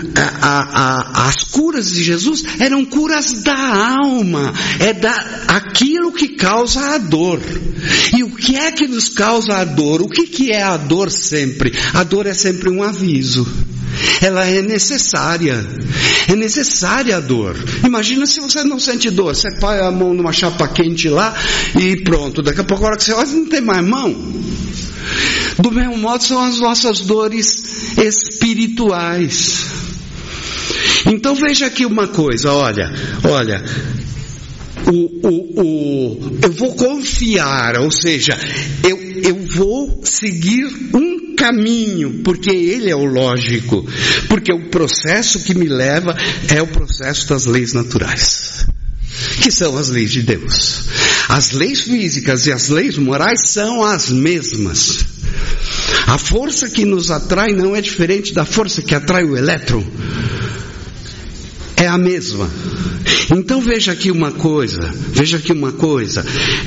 O, 0.00 0.18
a, 0.18 1.22
a, 1.22 1.28
as 1.28 1.44
curas 1.44 1.90
de 1.90 2.02
Jesus 2.02 2.42
eram 2.58 2.84
curas 2.84 3.42
da 3.42 3.96
alma, 4.02 4.52
é 4.78 4.92
da, 4.92 5.12
aquilo 5.48 6.12
que 6.12 6.28
causa 6.28 6.94
a 6.94 6.98
dor. 6.98 7.40
E 8.16 8.22
o 8.22 8.30
que 8.30 8.56
é 8.56 8.72
que 8.72 8.86
nos 8.86 9.08
causa 9.08 9.56
a 9.56 9.64
dor? 9.64 10.02
O 10.02 10.08
que, 10.08 10.26
que 10.26 10.52
é 10.52 10.62
a 10.62 10.76
dor 10.76 11.10
sempre? 11.10 11.72
A 11.94 12.02
dor 12.02 12.26
é 12.26 12.34
sempre 12.34 12.68
um 12.68 12.82
aviso. 12.82 13.46
Ela 14.20 14.46
é 14.46 14.62
necessária. 14.62 15.66
É 16.28 16.36
necessária 16.36 17.16
a 17.16 17.20
dor. 17.20 17.56
Imagina 17.84 18.26
se 18.26 18.40
você 18.40 18.62
não 18.64 18.78
sente 18.78 19.10
dor. 19.10 19.34
Você 19.34 19.50
põe 19.58 19.78
a 19.78 19.90
mão 19.90 20.14
numa 20.14 20.32
chapa 20.32 20.68
quente 20.68 21.08
lá 21.08 21.34
e 21.78 21.96
pronto. 21.96 22.42
Daqui 22.42 22.60
a 22.60 22.64
pouco, 22.64 22.84
a 22.84 22.88
hora 22.88 22.96
que 22.96 23.04
você 23.04 23.12
olha, 23.12 23.26
não 23.28 23.46
tem 23.46 23.60
mais 23.60 23.84
mão. 23.84 24.14
Do 25.58 25.70
mesmo 25.70 25.96
modo 25.96 26.22
são 26.22 26.42
as 26.42 26.58
nossas 26.60 27.00
dores 27.00 27.64
espirituais. 27.98 29.89
Então 31.06 31.34
veja 31.34 31.66
aqui 31.66 31.86
uma 31.86 32.08
coisa, 32.08 32.52
olha, 32.52 32.92
olha, 33.24 33.64
o, 34.86 35.28
o, 35.28 35.62
o, 35.62 36.38
eu 36.42 36.52
vou 36.52 36.74
confiar, 36.74 37.78
ou 37.80 37.90
seja, 37.90 38.36
eu, 38.82 38.98
eu 39.22 39.36
vou 39.46 40.00
seguir 40.04 40.66
um 40.94 41.34
caminho, 41.36 42.20
porque 42.22 42.50
ele 42.50 42.90
é 42.90 42.96
o 42.96 43.04
lógico, 43.04 43.86
porque 44.28 44.52
o 44.52 44.68
processo 44.68 45.42
que 45.44 45.54
me 45.54 45.66
leva 45.66 46.16
é 46.48 46.60
o 46.60 46.66
processo 46.66 47.28
das 47.28 47.46
leis 47.46 47.72
naturais, 47.72 48.66
que 49.42 49.50
são 49.50 49.76
as 49.76 49.88
leis 49.88 50.10
de 50.10 50.22
Deus. 50.22 50.84
As 51.28 51.52
leis 51.52 51.82
físicas 51.82 52.46
e 52.46 52.52
as 52.52 52.68
leis 52.68 52.98
morais 52.98 53.50
são 53.50 53.84
as 53.84 54.10
mesmas. 54.10 54.98
A 56.06 56.18
força 56.18 56.68
que 56.68 56.84
nos 56.84 57.10
atrai 57.10 57.52
não 57.52 57.76
é 57.76 57.80
diferente 57.80 58.34
da 58.34 58.44
força 58.44 58.82
que 58.82 58.94
atrai 58.94 59.22
o 59.22 59.36
elétron 59.36 59.84
é 61.80 61.88
a 61.88 61.96
mesma. 61.96 62.48
Então 63.34 63.60
veja 63.60 63.92
aqui 63.92 64.10
uma 64.10 64.30
coisa, 64.32 64.92
veja 65.12 65.38
aqui 65.38 65.52
uma 65.52 65.72
coisa. 65.72 66.24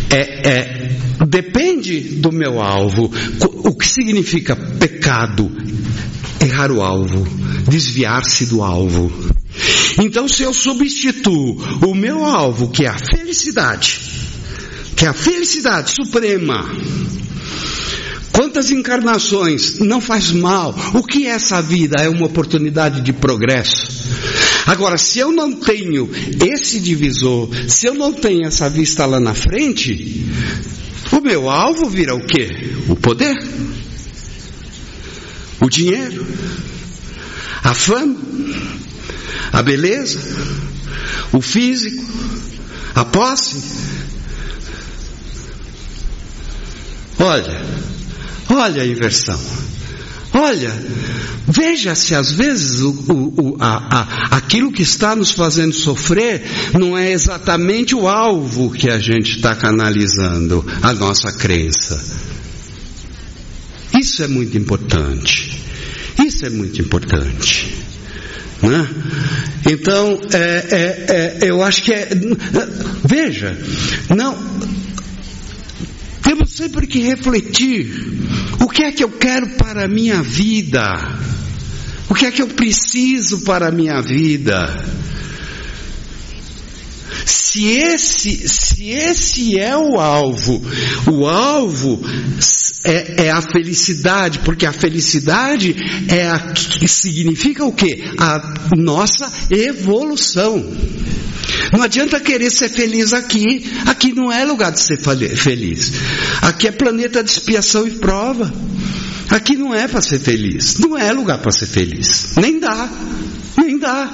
É, 0.10 0.49
é, 0.49 0.91
depende 1.28 1.99
do 1.99 2.32
meu 2.32 2.60
alvo. 2.60 3.12
O 3.63 3.76
que 3.76 3.88
significa 3.88 4.56
pecado? 4.56 5.52
Errar 6.41 6.71
o 6.71 6.82
alvo, 6.82 7.26
desviar-se 7.69 8.47
do 8.47 8.63
alvo. 8.63 9.12
Então, 9.99 10.28
se 10.28 10.43
eu 10.43 10.54
substituo 10.54 11.62
o 11.86 11.93
meu 11.93 12.26
alvo, 12.26 12.69
que 12.69 12.84
é 12.84 12.89
a 12.89 12.97
felicidade, 12.97 13.99
que 14.95 15.06
é 15.06 15.08
a 15.08 15.13
felicidade 15.13 15.91
suprema, 15.91 16.69
Quantas 18.34 18.71
encarnações 18.71 19.78
não 19.78 20.02
faz 20.02 20.32
mal? 20.32 20.76
O 20.95 21.04
que 21.04 21.28
é 21.28 21.30
essa 21.30 21.62
vida? 21.62 22.02
É 22.02 22.10
uma 22.10 22.26
oportunidade 22.26 23.02
de 23.02 23.13
progresso. 23.13 23.93
Agora, 24.65 24.97
se 24.97 25.19
eu 25.19 25.32
não 25.32 25.52
tenho 25.52 26.10
esse 26.41 26.80
divisor, 26.80 27.49
se 27.67 27.86
eu 27.86 27.93
não 27.93 28.13
tenho 28.13 28.47
essa 28.47 28.69
vista 28.69 29.06
lá 29.06 29.19
na 29.19 29.34
frente, 29.34 30.26
o 31.12 31.19
meu 31.19 31.49
alvo 31.49 31.89
vira 31.89 32.15
o 32.15 32.26
quê? 32.26 32.49
O 32.88 32.95
poder, 32.95 33.36
o 35.60 35.69
dinheiro, 35.69 36.26
a 37.63 37.73
fama, 37.73 38.15
a 39.52 39.62
beleza, 39.62 40.19
o 41.34 41.41
físico, 41.41 42.04
a 42.95 43.04
posse. 43.04 43.62
Olha, 47.19 47.62
olha 48.49 48.82
a 48.82 48.86
inversão. 48.86 49.39
Olha, 50.33 50.73
veja 51.47 51.93
se 51.93 52.15
às 52.15 52.31
vezes 52.31 52.81
o, 52.81 52.89
o, 52.89 53.57
a, 53.59 53.99
a, 53.99 54.37
aquilo 54.37 54.71
que 54.71 54.81
está 54.81 55.15
nos 55.15 55.31
fazendo 55.31 55.73
sofrer 55.73 56.41
não 56.73 56.97
é 56.97 57.11
exatamente 57.11 57.93
o 57.93 58.07
alvo 58.07 58.71
que 58.71 58.89
a 58.89 58.97
gente 58.97 59.35
está 59.35 59.55
canalizando, 59.55 60.65
a 60.81 60.91
nossa 60.93 61.31
crença. 61.31 62.03
Isso 63.99 64.23
é 64.23 64.27
muito 64.27 64.57
importante. 64.57 65.61
Isso 66.25 66.45
é 66.45 66.49
muito 66.49 66.81
importante. 66.81 67.71
Né? 68.61 68.89
Então, 69.69 70.19
é, 70.31 70.39
é, 70.39 71.45
é, 71.45 71.49
eu 71.49 71.61
acho 71.61 71.83
que 71.83 71.93
é. 71.93 72.09
Veja, 73.05 73.57
não. 74.09 74.35
Temos 76.23 76.51
sempre 76.51 76.87
que 76.87 76.99
refletir 76.99 78.13
o 78.63 78.69
que 78.69 78.82
é 78.82 78.93
que 78.93 79.04
eu 79.04 79.10
quero 79.10 79.58
para 79.58 79.84
a 79.84 79.88
minha 79.89 80.21
vida? 80.21 80.95
O 82.10 82.15
que 82.15 82.26
é 82.26 82.32
que 82.32 82.41
eu 82.41 82.47
preciso 82.47 83.41
para 83.41 83.67
a 83.67 83.71
minha 83.71 84.02
vida? 84.02 84.73
Se 87.26 87.67
esse, 87.67 88.47
se 88.47 88.89
esse 88.89 89.60
é 89.60 89.76
o 89.76 89.99
alvo, 89.99 90.62
o 91.12 91.28
alvo 91.28 91.99
é, 92.83 93.25
é, 93.25 93.31
a 93.31 93.41
felicidade, 93.41 94.39
porque 94.39 94.65
a 94.65 94.73
felicidade 94.73 95.75
é 96.09 96.27
a 96.27 96.39
que 96.39 96.87
significa 96.87 97.63
o 97.63 97.71
que? 97.71 98.03
A 98.17 98.53
nossa 98.75 99.31
evolução. 99.49 100.63
Não 101.71 101.81
adianta 101.81 102.19
querer 102.19 102.51
ser 102.51 102.69
feliz 102.69 103.13
aqui. 103.13 103.71
Aqui 103.85 104.13
não 104.13 104.31
é 104.31 104.43
lugar 104.45 104.71
de 104.71 104.79
ser 104.79 104.97
feliz. 104.97 105.93
Aqui 106.41 106.67
é 106.67 106.71
planeta 106.71 107.23
de 107.23 107.29
expiação 107.29 107.87
e 107.87 107.91
prova. 107.91 108.53
Aqui 109.29 109.55
não 109.55 109.73
é 109.73 109.87
para 109.87 110.01
ser 110.01 110.19
feliz. 110.19 110.77
Não 110.77 110.97
é 110.97 111.11
lugar 111.11 111.39
para 111.39 111.51
ser 111.51 111.67
feliz. 111.67 112.35
Nem 112.35 112.59
dá. 112.59 112.89
Nem 113.57 113.77
dá. 113.79 114.11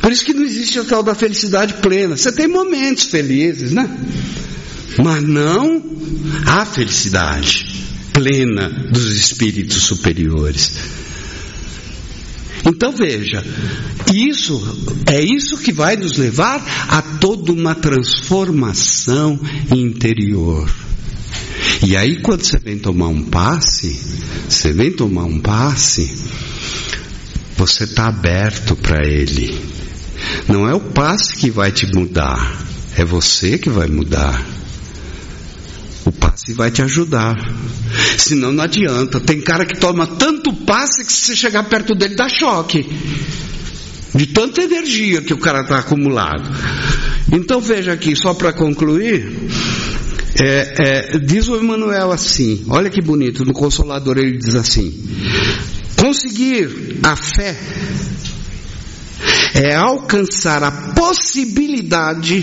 Por 0.00 0.12
isso 0.12 0.24
que 0.24 0.32
não 0.32 0.42
existe 0.42 0.78
a 0.78 0.84
tal 0.84 1.02
da 1.02 1.14
felicidade 1.14 1.74
plena. 1.74 2.16
Você 2.16 2.32
tem 2.32 2.48
momentos 2.48 3.04
felizes, 3.04 3.72
né? 3.72 3.88
Mas 5.02 5.22
não 5.22 5.82
a 6.46 6.64
felicidade 6.64 7.86
plena 8.12 8.68
dos 8.90 9.10
espíritos 9.14 9.82
superiores. 9.82 10.72
Então 12.64 12.90
veja, 12.90 13.44
isso 14.12 14.60
é 15.06 15.22
isso 15.22 15.58
que 15.58 15.72
vai 15.72 15.96
nos 15.96 16.16
levar 16.16 16.64
a 16.88 17.02
toda 17.02 17.52
uma 17.52 17.74
transformação 17.74 19.38
interior. 19.70 20.68
E 21.86 21.96
aí 21.96 22.20
quando 22.22 22.42
você 22.42 22.58
vem 22.58 22.78
tomar 22.78 23.08
um 23.08 23.22
passe, 23.22 24.00
você 24.48 24.72
vem 24.72 24.90
tomar 24.90 25.24
um 25.24 25.38
passe, 25.38 26.10
você 27.56 27.84
está 27.84 28.08
aberto 28.08 28.74
para 28.74 29.06
ele. 29.06 29.56
Não 30.48 30.68
é 30.68 30.74
o 30.74 30.80
passe 30.80 31.34
que 31.36 31.50
vai 31.50 31.70
te 31.70 31.86
mudar, 31.94 32.64
é 32.96 33.04
você 33.04 33.58
que 33.58 33.68
vai 33.68 33.86
mudar. 33.86 34.44
O 36.06 36.12
passe 36.12 36.52
vai 36.52 36.70
te 36.70 36.82
ajudar. 36.82 37.34
Senão 38.16 38.52
não 38.52 38.62
adianta. 38.62 39.20
Tem 39.20 39.40
cara 39.40 39.66
que 39.66 39.78
toma 39.78 40.06
tanto 40.06 40.52
passe 40.52 41.04
que 41.04 41.12
se 41.12 41.26
você 41.26 41.36
chegar 41.36 41.64
perto 41.64 41.94
dele 41.94 42.14
dá 42.14 42.28
choque. 42.28 42.88
De 44.14 44.26
tanta 44.28 44.62
energia 44.62 45.20
que 45.20 45.34
o 45.34 45.38
cara 45.38 45.62
está 45.62 45.78
acumulado. 45.78 46.48
Então 47.32 47.60
veja 47.60 47.92
aqui, 47.92 48.14
só 48.14 48.32
para 48.34 48.52
concluir, 48.52 49.26
é, 50.40 50.74
é, 51.14 51.18
diz 51.18 51.48
o 51.48 51.56
Emmanuel 51.56 52.12
assim, 52.12 52.64
olha 52.68 52.88
que 52.88 53.02
bonito, 53.02 53.44
no 53.44 53.52
Consolador 53.52 54.16
ele 54.16 54.38
diz 54.38 54.54
assim: 54.54 54.94
conseguir 55.96 57.00
a 57.02 57.16
fé 57.16 57.56
é 59.54 59.74
alcançar 59.74 60.62
a 60.62 60.70
possibilidade 60.70 62.42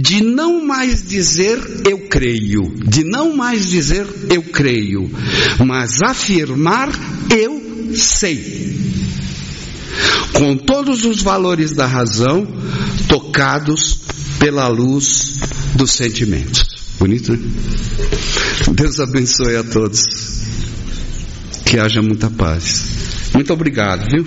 de 0.00 0.22
não 0.22 0.64
mais 0.64 1.06
dizer 1.06 1.58
eu 1.86 2.08
creio, 2.08 2.74
de 2.86 3.04
não 3.04 3.36
mais 3.36 3.68
dizer 3.68 4.06
eu 4.30 4.42
creio, 4.42 5.10
mas 5.64 6.02
afirmar 6.02 6.88
eu 7.30 7.92
sei. 7.94 8.78
Com 10.32 10.56
todos 10.56 11.04
os 11.04 11.22
valores 11.22 11.72
da 11.72 11.86
razão 11.86 12.46
tocados 13.08 14.00
pela 14.38 14.68
luz 14.68 15.34
dos 15.74 15.90
sentimentos. 15.92 16.64
Bonito, 16.98 17.32
né? 17.32 17.38
Deus 18.72 19.00
abençoe 19.00 19.56
a 19.56 19.64
todos. 19.64 20.02
Que 21.64 21.78
haja 21.78 22.00
muita 22.00 22.30
paz. 22.30 23.30
Muito 23.34 23.52
obrigado, 23.52 24.06
viu? 24.10 24.26